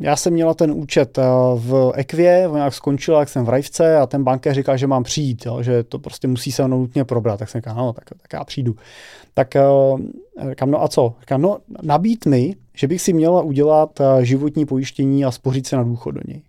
já 0.00 0.16
jsem 0.16 0.32
měla 0.32 0.54
ten 0.54 0.70
účet 0.70 1.18
v 1.56 1.92
Equie, 1.94 2.48
on 2.48 2.54
nějak 2.54 2.74
skončila, 2.74 3.20
jak 3.20 3.28
jsem 3.28 3.44
v 3.44 3.48
Rajvce 3.48 3.96
a 3.96 4.06
ten 4.06 4.24
bankér 4.24 4.54
říkal, 4.54 4.76
že 4.76 4.86
mám 4.86 5.02
přijít, 5.02 5.46
jo, 5.46 5.62
že 5.62 5.82
to 5.82 5.98
prostě 5.98 6.28
musí 6.28 6.52
se 6.52 6.66
mnou 6.66 6.78
nutně 6.78 7.04
probrat. 7.04 7.38
Tak 7.38 7.48
jsem 7.48 7.60
říkal, 7.60 7.76
no, 7.76 7.92
tak, 7.92 8.04
tak 8.22 8.32
já 8.32 8.44
přijdu. 8.44 8.76
Tak 9.34 9.54
říkám, 10.50 10.70
no 10.70 10.82
a 10.82 10.88
co? 10.88 11.14
Říkám, 11.20 11.42
no 11.42 11.58
nabít 11.82 12.26
mi, 12.26 12.56
že 12.76 12.88
bych 12.88 13.02
si 13.02 13.12
měla 13.12 13.42
udělat 13.42 14.00
životní 14.20 14.66
pojištění 14.66 15.24
a 15.24 15.30
spořit 15.30 15.66
se 15.66 15.76
na 15.76 15.82
důchod 15.82 16.10
do 16.10 16.20
něj. 16.28 16.42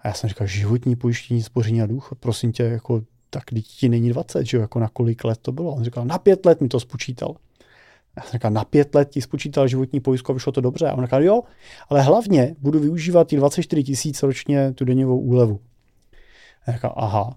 A 0.00 0.08
já 0.08 0.14
jsem 0.14 0.28
říkal, 0.28 0.46
životní 0.46 0.96
pojištění, 0.96 1.42
spoření 1.42 1.78
na 1.78 1.86
důchod, 1.86 2.18
prosím 2.18 2.52
tě, 2.52 2.62
jako, 2.62 3.02
tak 3.30 3.44
ti 3.78 3.88
není 3.88 4.08
20, 4.08 4.46
že 4.46 4.56
jo, 4.56 4.60
jako 4.60 4.78
na 4.78 4.88
kolik 4.88 5.24
let 5.24 5.38
to 5.42 5.52
bylo. 5.52 5.74
On 5.74 5.84
říkal, 5.84 6.04
na 6.04 6.18
pět 6.18 6.46
let 6.46 6.60
mi 6.60 6.68
to 6.68 6.80
spočítal. 6.80 7.34
Já 8.16 8.22
jsem 8.22 8.32
říkal, 8.32 8.50
na 8.50 8.64
pět 8.64 8.94
let 8.94 9.10
ti 9.10 9.20
spočítal 9.20 9.68
životní 9.68 10.00
pojistku 10.00 10.32
a 10.32 10.34
vyšlo 10.34 10.52
to 10.52 10.60
dobře. 10.60 10.88
A 10.88 10.94
on 10.94 11.04
říkal, 11.04 11.24
jo, 11.24 11.42
ale 11.88 12.02
hlavně 12.02 12.54
budu 12.58 12.80
využívat 12.80 13.28
ty 13.28 13.36
24 13.36 13.84
tisíc 13.84 14.22
ročně 14.22 14.72
tu 14.72 14.84
denněvou 14.84 15.18
úlevu. 15.18 15.60
Já 16.66 16.72
říkal, 16.72 16.94
aha, 16.96 17.36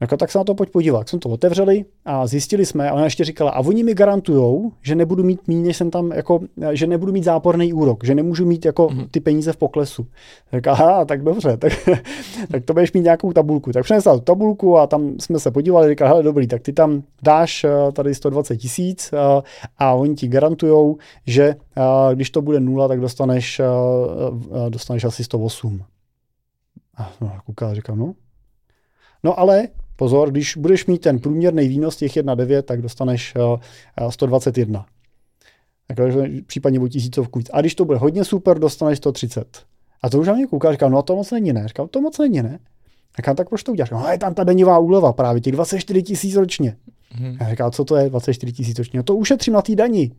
jako, 0.00 0.16
tak 0.16 0.30
se 0.30 0.38
na 0.38 0.44
to 0.44 0.54
pojď 0.54 0.70
podívat. 0.70 1.08
Jsem 1.08 1.18
to 1.18 1.28
otevřeli 1.28 1.84
a 2.04 2.26
zjistili 2.26 2.66
jsme, 2.66 2.90
a 2.90 2.94
ona 2.94 3.04
ještě 3.04 3.24
říkala, 3.24 3.50
a 3.50 3.60
oni 3.60 3.84
mi 3.84 3.94
garantují, 3.94 4.70
že 4.82 4.94
nebudu 4.94 5.22
mít 5.22 5.48
méně, 5.48 5.66
než 5.66 5.76
jsem 5.76 5.90
tam, 5.90 6.12
jako, 6.12 6.40
že 6.72 6.86
nebudu 6.86 7.12
mít 7.12 7.24
záporný 7.24 7.72
úrok, 7.72 8.04
že 8.04 8.14
nemůžu 8.14 8.46
mít 8.46 8.64
jako 8.64 8.88
mm. 8.88 9.06
ty 9.10 9.20
peníze 9.20 9.52
v 9.52 9.56
poklesu. 9.56 10.06
Tak 10.50 10.66
aha, 10.66 11.04
tak 11.04 11.22
dobře, 11.22 11.56
tak, 11.56 11.72
tak 12.50 12.64
to 12.64 12.72
budeš 12.72 12.92
mít 12.92 13.00
nějakou 13.00 13.32
tabulku. 13.32 13.72
Tak 13.72 13.84
přinesla 13.84 14.14
tu 14.14 14.20
tabulku 14.20 14.78
a 14.78 14.86
tam 14.86 15.14
jsme 15.20 15.38
se 15.38 15.50
podívali, 15.50 15.88
říkal, 15.88 16.08
hele 16.08 16.22
dobrý, 16.22 16.46
tak 16.46 16.62
ty 16.62 16.72
tam 16.72 17.02
dáš 17.22 17.64
eh, 17.64 17.92
tady 17.92 18.14
120 18.14 18.56
tisíc 18.56 19.12
a, 19.12 19.38
eh, 19.38 19.66
a 19.78 19.92
oni 19.92 20.14
ti 20.14 20.28
garantují, 20.28 20.96
že 21.26 21.54
a, 21.76 22.08
eh, 22.10 22.14
když 22.14 22.30
to 22.30 22.42
bude 22.42 22.60
nula, 22.60 22.88
tak 22.88 23.00
dostaneš, 23.00 23.60
a, 23.60 24.68
dostaneš 24.68 25.04
asi 25.04 25.24
108. 25.24 25.82
A 26.96 27.12
no, 27.20 27.32
kouká, 27.46 27.74
říkám, 27.74 27.98
no, 27.98 28.14
No 29.24 29.40
ale 29.40 29.68
Pozor, 30.00 30.30
když 30.30 30.56
budeš 30.56 30.86
mít 30.86 31.00
ten 31.00 31.18
průměrný 31.18 31.68
výnos 31.68 31.96
těch 31.96 32.12
1,9, 32.12 32.62
tak 32.62 32.82
dostaneš 32.82 33.34
121. 34.10 34.86
Eh, 35.90 35.94
Takže 35.94 36.28
případně 36.46 36.80
o 36.80 36.88
tisícovku 36.88 37.38
víc. 37.38 37.50
A 37.52 37.60
když 37.60 37.74
to 37.74 37.84
bude 37.84 37.98
hodně 37.98 38.24
super, 38.24 38.58
dostaneš 38.58 38.98
130. 38.98 39.62
A 40.02 40.10
to 40.10 40.18
už 40.18 40.26
na 40.26 40.34
mě 40.34 40.46
kouká, 40.46 40.72
říkám, 40.72 40.92
no 40.92 41.02
to 41.02 41.16
moc 41.16 41.30
není, 41.30 41.52
ne? 41.52 41.68
Říkám, 41.68 41.88
to 41.88 42.00
moc 42.00 42.18
není, 42.18 42.42
ne? 42.42 42.58
Říkám, 43.16 43.36
tak 43.36 43.48
proč 43.48 43.62
to 43.62 43.72
uděláš? 43.72 43.90
No 43.90 44.08
je 44.12 44.18
tam 44.18 44.34
ta 44.34 44.44
denní 44.44 44.64
úleva 44.64 45.12
právě, 45.12 45.40
těch 45.40 45.52
24 45.52 46.02
tisíc 46.02 46.36
ročně. 46.36 46.76
Hmm. 47.10 47.36
Já 47.40 47.50
říkám, 47.50 47.70
co 47.70 47.84
to 47.84 47.96
je 47.96 48.10
24 48.10 48.52
tisíc 48.52 48.78
ročně? 48.78 48.96
No 48.96 49.02
to 49.02 49.16
ušetřím 49.16 49.54
na 49.54 49.62
té 49.62 49.74
daní. 49.74 50.12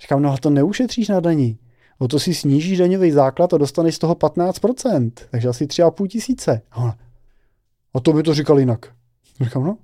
Říkám, 0.00 0.22
no 0.22 0.36
to 0.38 0.50
neušetříš 0.50 1.08
na 1.08 1.20
daní. 1.20 1.58
No 2.00 2.08
to 2.08 2.18
si 2.18 2.34
snížíš 2.34 2.78
daňový 2.78 3.10
základ 3.10 3.54
a 3.54 3.58
dostaneš 3.58 3.94
z 3.94 3.98
toho 3.98 4.14
15%, 4.14 5.10
takže 5.30 5.48
asi 5.48 5.66
3,5 5.66 6.06
tisíce. 6.06 6.60
A 7.94 8.00
to 8.00 8.12
by 8.12 8.22
to 8.22 8.34
říkal 8.34 8.58
jinak. 8.58 8.98
Říkám, 9.40 9.64
no. 9.64 9.78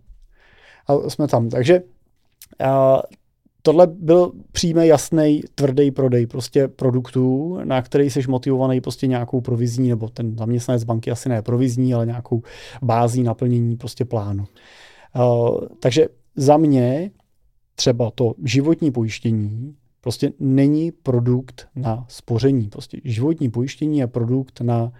A 0.86 1.10
jsme 1.10 1.28
tam. 1.28 1.48
Takže 1.48 1.82
a, 2.64 3.02
tohle 3.62 3.86
byl 3.86 4.32
přímý, 4.52 4.86
jasný, 4.86 5.42
tvrdý 5.54 5.90
prodej 5.90 6.26
prostě 6.26 6.68
produktů, 6.68 7.58
na 7.64 7.82
který 7.82 8.10
jsi 8.10 8.20
motivovaný 8.28 8.80
prostě 8.80 9.06
nějakou 9.06 9.40
provizní, 9.40 9.88
nebo 9.88 10.08
ten 10.08 10.36
zaměstnanec 10.38 10.84
banky 10.84 11.10
asi 11.10 11.28
ne 11.28 11.42
provizní, 11.42 11.94
ale 11.94 12.06
nějakou 12.06 12.42
bází 12.82 13.22
naplnění 13.22 13.76
prostě 13.76 14.04
plánu. 14.04 14.44
Uh, 15.16 15.58
takže 15.80 16.08
za 16.36 16.56
mě 16.56 17.10
třeba 17.74 18.10
to 18.10 18.34
životní 18.44 18.90
pojištění 18.90 19.74
prostě 20.00 20.32
není 20.38 20.92
produkt 20.92 21.68
na 21.76 22.06
spoření. 22.08 22.68
Prostě 22.68 23.00
životní 23.04 23.50
pojištění 23.50 23.98
je 23.98 24.06
produkt 24.06 24.60
na 24.60 24.92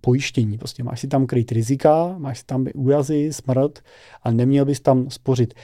pojištění. 0.00 0.58
Prostě 0.58 0.84
máš 0.84 1.00
si 1.00 1.08
tam 1.08 1.26
kryt 1.26 1.52
rizika, 1.52 2.14
máš 2.18 2.38
si 2.38 2.46
tam 2.46 2.66
úrazy, 2.74 3.32
smrt 3.32 3.78
a 4.22 4.30
neměl 4.30 4.64
bys 4.64 4.80
tam 4.80 5.10
spořit 5.10 5.54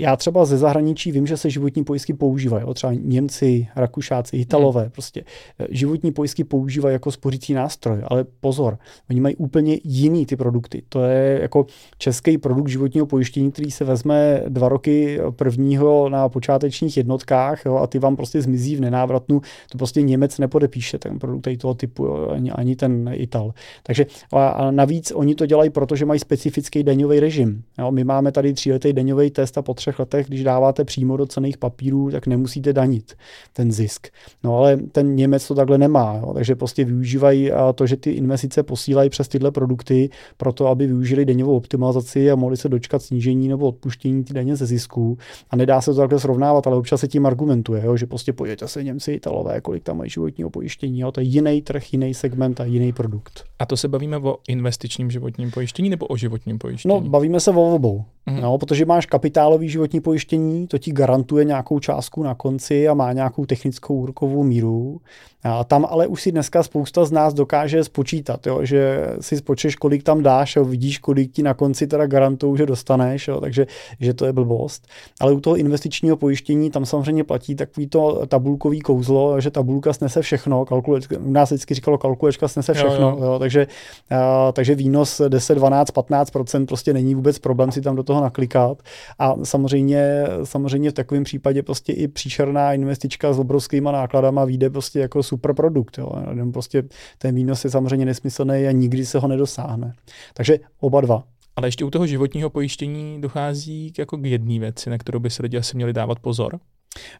já 0.00 0.16
třeba 0.16 0.44
ze 0.44 0.58
zahraničí 0.58 1.12
vím, 1.12 1.26
že 1.26 1.36
se 1.36 1.50
životní 1.50 1.84
pojistky 1.84 2.12
používají. 2.14 2.64
Jo? 2.66 2.74
Třeba 2.74 2.92
Němci, 2.92 3.68
Rakušáci, 3.76 4.36
Italové. 4.36 4.82
Hmm. 4.82 4.90
Prostě 4.90 5.24
eh, 5.58 5.66
životní 5.70 6.12
pojistky 6.12 6.44
používají 6.44 6.92
jako 6.92 7.12
spořící 7.12 7.54
nástroj. 7.54 8.02
Ale 8.04 8.24
pozor, 8.40 8.78
oni 9.10 9.20
mají 9.20 9.36
úplně 9.36 9.78
jiný 9.84 10.26
ty 10.26 10.36
produkty. 10.36 10.82
To 10.88 11.04
je 11.04 11.38
jako 11.42 11.66
český 11.98 12.38
produkt 12.38 12.68
životního 12.68 13.06
pojištění, 13.06 13.52
který 13.52 13.70
se 13.70 13.84
vezme 13.84 14.42
dva 14.48 14.68
roky 14.68 15.20
prvního 15.36 16.08
na 16.08 16.28
počátečních 16.28 16.96
jednotkách 16.96 17.66
jo? 17.66 17.76
a 17.76 17.86
ty 17.86 17.98
vám 17.98 18.16
prostě 18.16 18.42
zmizí 18.42 18.76
v 18.76 18.80
nenávratnu. 18.80 19.40
To 19.70 19.78
prostě 19.78 20.02
Němec 20.02 20.38
nepodepíše, 20.38 20.98
ten 20.98 21.18
produkt 21.18 21.42
tady 21.42 21.56
toho 21.56 21.74
typu, 21.74 22.04
jo? 22.04 22.28
Ani, 22.28 22.50
ani 22.50 22.76
ten 22.76 23.10
Ital. 23.12 23.54
Takže 23.82 24.06
a, 24.32 24.48
a 24.48 24.70
navíc 24.70 25.12
oni 25.14 25.34
to 25.34 25.46
dělají, 25.46 25.70
protože 25.70 26.06
mají 26.06 26.20
specifický 26.20 26.82
daňový 26.82 27.20
režim. 27.20 27.62
Jo? 27.78 27.90
My 27.90 28.04
máme 28.04 28.32
tady 28.32 28.52
tříletý 28.52 28.92
daňový 28.92 29.30
test 29.30 29.58
a 29.58 29.62
potřeba 29.62 29.89
třech 29.90 29.98
letech, 29.98 30.26
když 30.26 30.44
dáváte 30.44 30.84
přímo 30.84 31.16
do 31.16 31.26
cených 31.26 31.58
papírů, 31.58 32.10
tak 32.10 32.26
nemusíte 32.26 32.72
danit 32.72 33.14
ten 33.52 33.72
zisk. 33.72 34.08
No 34.44 34.56
ale 34.56 34.76
ten 34.76 35.14
Němec 35.14 35.48
to 35.48 35.54
takhle 35.54 35.78
nemá, 35.78 36.16
jo, 36.16 36.34
takže 36.34 36.54
prostě 36.54 36.84
využívají 36.84 37.50
to, 37.74 37.86
že 37.86 37.96
ty 37.96 38.10
investice 38.10 38.62
posílají 38.62 39.10
přes 39.10 39.28
tyhle 39.28 39.50
produkty 39.50 40.10
proto, 40.36 40.66
aby 40.66 40.86
využili 40.86 41.24
daňovou 41.24 41.56
optimalizaci 41.56 42.30
a 42.30 42.36
mohli 42.36 42.56
se 42.56 42.68
dočkat 42.68 43.02
snížení 43.02 43.48
nebo 43.48 43.68
odpuštění 43.68 44.24
ty 44.24 44.34
daně 44.34 44.56
ze 44.56 44.66
zisků. 44.66 45.18
A 45.50 45.56
nedá 45.56 45.80
se 45.80 45.94
to 45.94 46.00
takhle 46.00 46.20
srovnávat, 46.20 46.66
ale 46.66 46.76
občas 46.76 47.00
se 47.00 47.08
tím 47.08 47.26
argumentuje, 47.26 47.82
jo, 47.84 47.96
že 47.96 48.06
prostě 48.06 48.32
pojďte 48.32 48.68
se 48.68 48.84
Němci, 48.84 49.12
Italové, 49.12 49.60
kolik 49.60 49.82
tam 49.82 49.98
mají 49.98 50.10
životního 50.10 50.50
pojištění, 50.50 51.00
jo, 51.00 51.12
to 51.12 51.20
je 51.20 51.26
jiný 51.26 51.62
trh, 51.62 51.92
jiný 51.92 52.14
segment 52.14 52.60
a 52.60 52.64
jiný 52.64 52.92
produkt. 52.92 53.44
A 53.58 53.66
to 53.66 53.76
se 53.76 53.88
bavíme 53.88 54.16
o 54.16 54.38
investičním 54.48 55.10
životním 55.10 55.50
pojištění 55.50 55.90
nebo 55.90 56.06
o 56.06 56.16
životním 56.16 56.58
pojištění? 56.58 56.94
No, 56.94 57.00
bavíme 57.00 57.40
se 57.40 57.50
o 57.50 57.74
obou, 57.74 58.04
mm. 58.26 58.40
no, 58.40 58.58
protože 58.58 58.84
máš 58.84 59.06
kapitálový 59.06 59.68
životní 59.80 60.00
pojištění, 60.00 60.66
to 60.66 60.78
ti 60.78 60.92
garantuje 60.92 61.44
nějakou 61.44 61.80
částku 61.80 62.22
na 62.22 62.34
konci 62.34 62.88
a 62.88 62.94
má 62.94 63.12
nějakou 63.12 63.46
technickou 63.46 63.94
úrokovou 63.94 64.42
míru. 64.42 65.00
A 65.42 65.64
tam 65.64 65.86
ale 65.90 66.06
už 66.06 66.22
si 66.22 66.32
dneska 66.32 66.62
spousta 66.62 67.04
z 67.04 67.12
nás 67.12 67.34
dokáže 67.34 67.84
spočítat, 67.84 68.46
jo, 68.46 68.60
že 68.62 69.06
si 69.20 69.36
spočeš, 69.36 69.76
kolik 69.76 70.02
tam 70.02 70.22
dáš, 70.22 70.56
jo, 70.56 70.64
vidíš, 70.64 70.98
kolik 70.98 71.32
ti 71.32 71.42
na 71.42 71.54
konci 71.54 71.86
teda 71.86 72.06
garantují, 72.06 72.58
že 72.58 72.66
dostaneš, 72.66 73.28
jo, 73.28 73.40
takže 73.40 73.66
že 74.00 74.14
to 74.14 74.26
je 74.26 74.32
blbost. 74.32 74.86
Ale 75.20 75.32
u 75.32 75.40
toho 75.40 75.56
investičního 75.56 76.16
pojištění 76.16 76.70
tam 76.70 76.86
samozřejmě 76.86 77.24
platí 77.24 77.54
takový 77.54 77.86
to 77.86 78.26
tabulkový 78.26 78.80
kouzlo, 78.80 79.40
že 79.40 79.50
tabulka 79.50 79.92
snese 79.92 80.22
všechno, 80.22 80.64
kalkulečka, 80.64 81.16
u 81.18 81.30
nás 81.30 81.50
vždycky 81.50 81.74
říkalo 81.74 81.98
kalkulečka 81.98 82.48
snese 82.48 82.74
všechno, 82.74 83.08
jo, 83.08 83.18
jo. 83.20 83.30
Jo, 83.30 83.38
takže, 83.38 83.66
a, 84.10 84.52
takže 84.52 84.74
výnos 84.74 85.20
10, 85.28 85.54
12, 85.54 85.90
15% 85.90 86.66
prostě 86.66 86.92
není 86.92 87.14
vůbec 87.14 87.38
problém 87.38 87.72
si 87.72 87.80
tam 87.80 87.96
do 87.96 88.02
toho 88.02 88.20
naklikat. 88.20 88.82
A 89.18 89.34
samozřejmě, 89.44 90.26
samozřejmě 90.44 90.90
v 90.90 90.94
takovém 90.94 91.24
případě 91.24 91.62
prostě 91.62 91.92
i 91.92 92.08
příšerná 92.08 92.72
investička 92.72 93.32
s 93.32 93.38
obrovskýma 93.38 93.92
nákladama 93.92 94.44
vyjde 94.44 94.70
prostě 94.70 95.00
jako 95.00 95.22
super 95.30 95.54
produkt. 95.54 95.98
Jo. 95.98 96.10
Prostě 96.52 96.82
ten 97.18 97.34
výnos 97.34 97.64
je 97.64 97.70
samozřejmě 97.70 98.06
nesmyslný 98.06 98.66
a 98.66 98.72
nikdy 98.72 99.06
se 99.06 99.18
ho 99.18 99.28
nedosáhne. 99.28 99.94
Takže 100.34 100.58
oba 100.80 101.00
dva. 101.00 101.24
Ale 101.56 101.68
ještě 101.68 101.84
u 101.84 101.90
toho 101.90 102.06
životního 102.06 102.50
pojištění 102.50 103.20
dochází 103.20 103.92
k, 103.92 103.98
jako 103.98 104.16
k 104.16 104.26
jedné 104.26 104.58
věci, 104.58 104.90
na 104.90 104.98
kterou 104.98 105.18
by 105.18 105.30
se 105.30 105.42
lidi 105.42 105.58
asi 105.58 105.76
měli 105.76 105.92
dávat 105.92 106.18
pozor. 106.18 106.58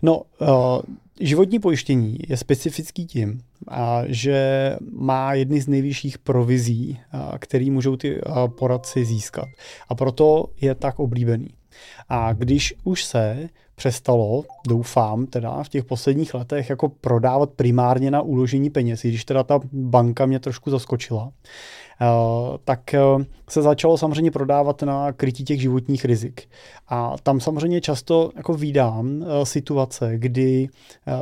No, 0.03 0.23
uh, 0.41 0.49
životní 1.21 1.59
pojištění 1.59 2.19
je 2.29 2.37
specifický 2.37 3.07
tím, 3.07 3.41
a 3.69 4.03
že 4.07 4.77
má 4.93 5.35
jedny 5.35 5.61
z 5.61 5.69
nejvyšších 5.69 6.19
provizí, 6.19 6.99
a, 7.13 7.39
který 7.39 7.71
můžou 7.71 7.97
ty 7.97 8.21
a, 8.21 8.49
poradci 8.49 9.05
získat. 9.05 9.49
A 9.89 9.95
proto 9.95 10.47
je 10.61 10.75
tak 10.75 10.99
oblíbený. 10.99 11.49
A 12.09 12.33
když 12.33 12.75
už 12.85 13.05
se 13.05 13.49
přestalo, 13.81 14.45
doufám, 14.69 15.27
teda 15.27 15.63
v 15.63 15.69
těch 15.69 15.85
posledních 15.85 16.35
letech 16.35 16.71
jako 16.71 16.89
prodávat 16.89 17.51
primárně 17.51 18.11
na 18.11 18.21
uložení 18.21 18.71
peněz, 18.71 19.01
když 19.03 19.25
teda 19.25 19.43
ta 19.43 19.61
banka 19.73 20.27
mě 20.27 20.41
trošku 20.41 20.71
zaskočila, 20.71 21.33
tak 22.65 22.95
eh, 22.95 23.01
se 23.51 23.63
začalo 23.63 23.99
samozřejmě 23.99 24.31
prodávat 24.31 24.83
na 24.83 25.13
krytí 25.13 25.45
těch 25.45 25.61
životních 25.61 26.05
rizik. 26.05 26.49
A 26.89 27.15
tam 27.23 27.41
samozřejmě 27.41 27.81
často 27.81 28.31
jako 28.37 28.55
vídám 28.55 29.23
eh, 29.23 29.47
situace, 29.47 30.13
kdy 30.15 30.69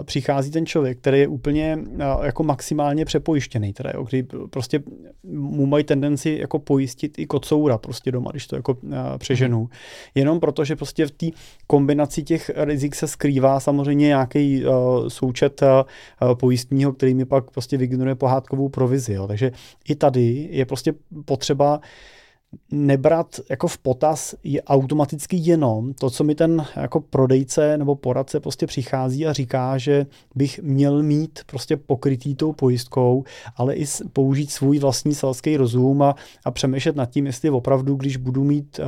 přichází 0.03 0.51
ten 0.51 0.67
člověk, 0.67 0.99
který 0.99 1.21
je 1.21 1.29
úplně 1.29 1.79
jako 2.23 2.43
maximálně 2.43 3.05
přepojištěný, 3.05 3.73
teda, 3.73 3.91
jo, 3.95 4.05
kdy 4.05 4.27
prostě 4.51 4.83
mu 5.25 5.67
mají 5.67 5.85
tendenci 5.85 6.39
jako 6.41 6.59
pojistit 6.59 7.19
i 7.19 7.27
kocoura 7.27 7.79
prostě 7.79 8.13
doma, 8.13 8.31
když 8.31 8.47
to 8.47 8.57
jako 8.57 8.77
přeženu. 9.19 9.69
Jenom 10.15 10.41
proto, 10.41 10.65
že 10.65 10.77
prostě 10.77 11.07
v 11.07 11.11
té 11.11 11.27
kombinaci 11.67 12.23
těch 12.23 12.51
rizik 12.55 12.95
se 12.95 13.07
skrývá 13.07 13.61
samozřejmě 13.61 14.07
nějaký 14.07 14.65
součet 15.09 15.63
pojistního, 16.35 16.93
který 16.93 17.15
mi 17.15 17.25
pak 17.25 17.51
prostě 17.51 17.77
vygeneruje 17.77 18.15
pohádkovou 18.15 18.69
provizi. 18.69 19.13
Jo. 19.13 19.27
Takže 19.27 19.53
i 19.89 19.95
tady 19.95 20.49
je 20.51 20.67
prostě 20.69 20.95
potřeba 21.25 21.81
nebrat 22.73 23.41
jako 23.51 23.69
v 23.69 23.79
potaz 23.79 24.35
je 24.45 24.63
automaticky 24.63 25.37
jenom 25.37 25.95
to, 25.95 26.11
co 26.11 26.25
mi 26.25 26.35
ten 26.35 26.67
jako 26.77 27.01
prodejce 27.01 27.79
nebo 27.79 27.97
poradce 27.97 28.41
prostě 28.41 28.67
přichází 28.67 29.27
a 29.27 29.33
říká, 29.33 29.79
že 29.79 30.07
bych 30.35 30.61
měl 30.63 31.03
mít 31.03 31.41
prostě 31.47 31.77
pokrytý 31.77 32.35
tou 32.35 32.53
pojistkou, 32.53 33.25
ale 33.57 33.75
i 33.75 33.87
použít 34.13 34.51
svůj 34.51 34.79
vlastní 34.79 35.15
selský 35.15 35.57
rozum 35.57 36.03
a, 36.03 36.15
a 36.45 36.51
přemýšlet 36.51 36.97
nad 36.97 37.11
tím, 37.11 37.27
jestli 37.27 37.51
opravdu, 37.51 37.95
když 37.95 38.17
budu 38.17 38.45
mít, 38.45 38.81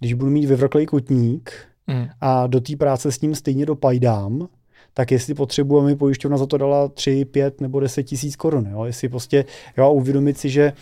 když 0.00 0.14
budu 0.14 0.30
mít 0.30 0.46
vyvrklý 0.46 0.86
kotník 0.86 1.52
mm. 1.86 2.06
a 2.20 2.46
do 2.46 2.60
té 2.60 2.76
práce 2.76 3.12
s 3.12 3.20
ním 3.20 3.34
stejně 3.34 3.66
dopajdám, 3.66 4.48
tak 4.94 5.10
jestli 5.10 5.34
potřebuji, 5.34 5.80
aby 5.80 5.96
pojišťovna 5.96 6.36
za 6.38 6.46
to 6.46 6.58
dala 6.58 6.88
3, 6.88 7.24
5 7.24 7.60
nebo 7.60 7.80
10 7.80 8.02
tisíc 8.02 8.36
korun. 8.36 8.68
Jo? 8.72 8.84
Jestli 8.84 9.08
prostě 9.08 9.44
jo, 9.76 9.92
uvědomit 9.92 10.38
si, 10.38 10.50
že 10.50 10.72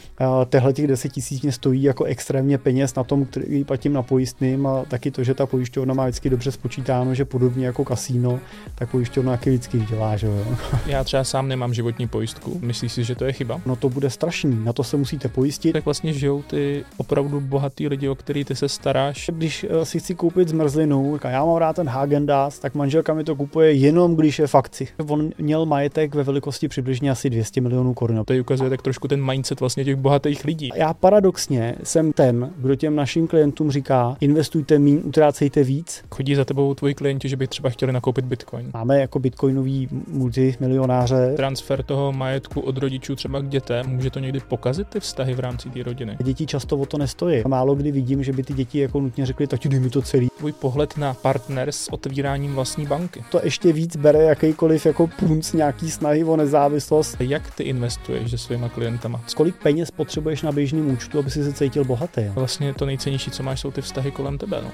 tehle 0.49 0.73
těch 0.73 0.87
10 0.87 1.09
tisíc 1.09 1.43
mě 1.43 1.53
stojí 1.53 1.83
jako 1.83 2.05
extrémně 2.05 2.59
peněz 2.59 2.95
na 2.95 3.05
tom, 3.05 3.25
který 3.25 3.65
platím 3.65 3.93
na 3.93 4.03
pojistným 4.03 4.67
a 4.67 4.85
taky 4.85 5.11
to, 5.11 5.25
že 5.25 5.35
ta 5.35 5.47
pojišťovna 5.47 5.95
má 5.95 6.05
vždycky 6.05 6.31
dobře 6.31 6.53
spočítáno, 6.53 7.15
že 7.15 7.25
podobně 7.25 7.67
jako 7.67 7.85
kasíno, 7.85 8.41
tak 8.75 8.91
pojišťovna 8.91 9.33
taky 9.33 9.51
vždycky 9.51 9.79
vydělá. 9.79 10.17
Že 10.17 10.27
jo? 10.27 10.45
Já 10.87 11.05
třeba 11.05 11.25
sám 11.25 11.49
nemám 11.49 11.75
životní 11.75 12.09
pojistku. 12.09 12.61
Myslíš 12.63 12.93
si, 12.93 13.05
že 13.05 13.15
to 13.15 13.25
je 13.25 13.33
chyba? 13.33 13.61
No 13.67 13.77
to 13.77 13.89
bude 13.89 14.11
strašný, 14.11 14.65
na 14.65 14.73
to 14.73 14.85
se 14.85 14.97
musíte 14.97 15.29
pojistit. 15.29 15.73
Tak 15.73 15.85
vlastně 15.85 16.13
žijou 16.13 16.43
ty 16.43 16.85
opravdu 16.97 17.41
bohatý 17.41 17.89
lidi, 17.89 18.09
o 18.09 18.15
který 18.15 18.45
ty 18.45 18.57
se 18.57 18.69
staráš. 18.69 19.31
Když 19.33 19.67
eh, 19.71 19.85
si 19.85 19.99
chci 19.99 20.15
koupit 20.15 20.49
zmrzlinu, 20.49 21.19
já 21.29 21.45
mám 21.45 21.57
rád 21.57 21.77
ten 21.77 21.89
Hagen 21.89 22.27
tak 22.61 22.75
manželka 22.75 23.15
mi 23.15 23.25
to 23.25 23.37
kupuje 23.37 23.73
jenom 23.73 24.02
jenom 24.03 24.17
když 24.17 24.39
je 24.39 24.47
fakci. 24.47 24.89
On 25.09 25.31
měl 25.39 25.67
majetek 25.67 26.15
ve 26.15 26.23
velikosti 26.23 26.69
přibližně 26.69 27.11
asi 27.11 27.31
200 27.31 27.61
milionů 27.61 27.95
korun. 27.95 28.23
To 28.25 28.35
ukazuje 28.41 28.71
tak 28.71 28.83
trošku 28.83 29.09
ten 29.09 29.27
mindset 29.27 29.61
vlastně 29.61 29.85
těch 29.85 29.97
bohatých 29.97 30.45
lidí. 30.45 30.71
Já 30.75 30.95
paradoxně 30.95 31.75
jsem 31.83 32.13
ten, 32.13 32.51
kdo 32.57 32.75
těm 32.75 32.97
našim 32.97 33.27
klientům 33.27 33.71
říká, 33.71 34.17
investujte 34.21 34.79
míň, 34.79 35.01
utrácejte 35.05 35.65
víc. 35.65 36.05
Chodí 36.11 36.35
za 36.35 36.45
tebou 36.45 36.75
tvoji 36.75 36.95
klienti, 36.95 37.29
že 37.29 37.37
by 37.37 37.47
třeba 37.47 37.71
chtěli 37.71 37.93
nakoupit 37.93 38.25
bitcoin. 38.25 38.71
Máme 38.75 39.01
jako 39.01 39.19
bitcoinový 39.19 39.89
multimilionáře. 40.09 41.33
Transfer 41.37 41.83
toho 41.83 42.13
majetku 42.13 42.61
od 42.61 42.79
rodičů 42.79 43.17
třeba 43.17 43.41
k 43.41 43.49
dětem, 43.49 43.87
může 43.87 44.11
to 44.11 44.19
někdy 44.19 44.41
pokazit 44.41 44.89
ty 44.89 45.01
vztahy 45.01 45.35
v 45.35 45.41
rámci 45.41 45.71
té 45.71 45.83
rodiny. 45.83 46.17
Děti 46.23 46.47
často 46.47 46.77
o 46.77 46.87
to 46.87 46.99
nestojí. 46.99 47.43
Málo 47.49 47.75
kdy 47.75 47.93
vidím, 47.93 48.23
že 48.23 48.33
by 48.33 48.43
ty 48.43 48.55
děti 48.55 48.79
jako 48.79 49.01
nutně 49.01 49.27
řekly, 49.27 49.47
tati, 49.47 49.69
dej 49.69 49.81
mi 49.81 49.91
to 49.91 50.03
celý. 50.03 50.29
Tvůj 50.39 50.53
pohled 50.53 50.97
na 50.97 51.15
partner 51.15 51.73
s 51.73 51.93
otvíráním 51.93 52.55
vlastní 52.55 52.87
banky. 52.87 53.25
To 53.31 53.41
ještě 53.45 53.73
víc 53.73 53.92
víc 53.93 54.03
bere 54.03 54.23
jakýkoliv 54.23 54.87
jako 54.87 55.07
punc 55.07 55.53
nějaký 55.53 55.91
snahy 55.91 56.25
o 56.25 56.37
nezávislost. 56.37 57.17
Jak 57.21 57.55
ty 57.55 57.63
investuješ 57.63 58.31
se 58.31 58.39
svýma 58.39 58.69
klientama? 58.69 59.21
Kolik 59.37 59.57
peněz 59.57 59.91
potřebuješ 59.91 60.43
na 60.43 60.53
běžném 60.53 60.91
účtu, 60.91 61.19
aby 61.19 61.31
si 61.31 61.45
se 61.45 61.53
cítil 61.53 61.85
bohatý? 61.85 62.23
Vlastně 62.29 62.75
to 62.75 62.87
nejcennější, 62.87 63.31
co 63.31 63.43
máš, 63.43 63.61
jsou 63.61 63.71
ty 63.71 63.83
vztahy 63.83 64.11
kolem 64.11 64.39
tebe. 64.39 64.61
No. 64.63 64.71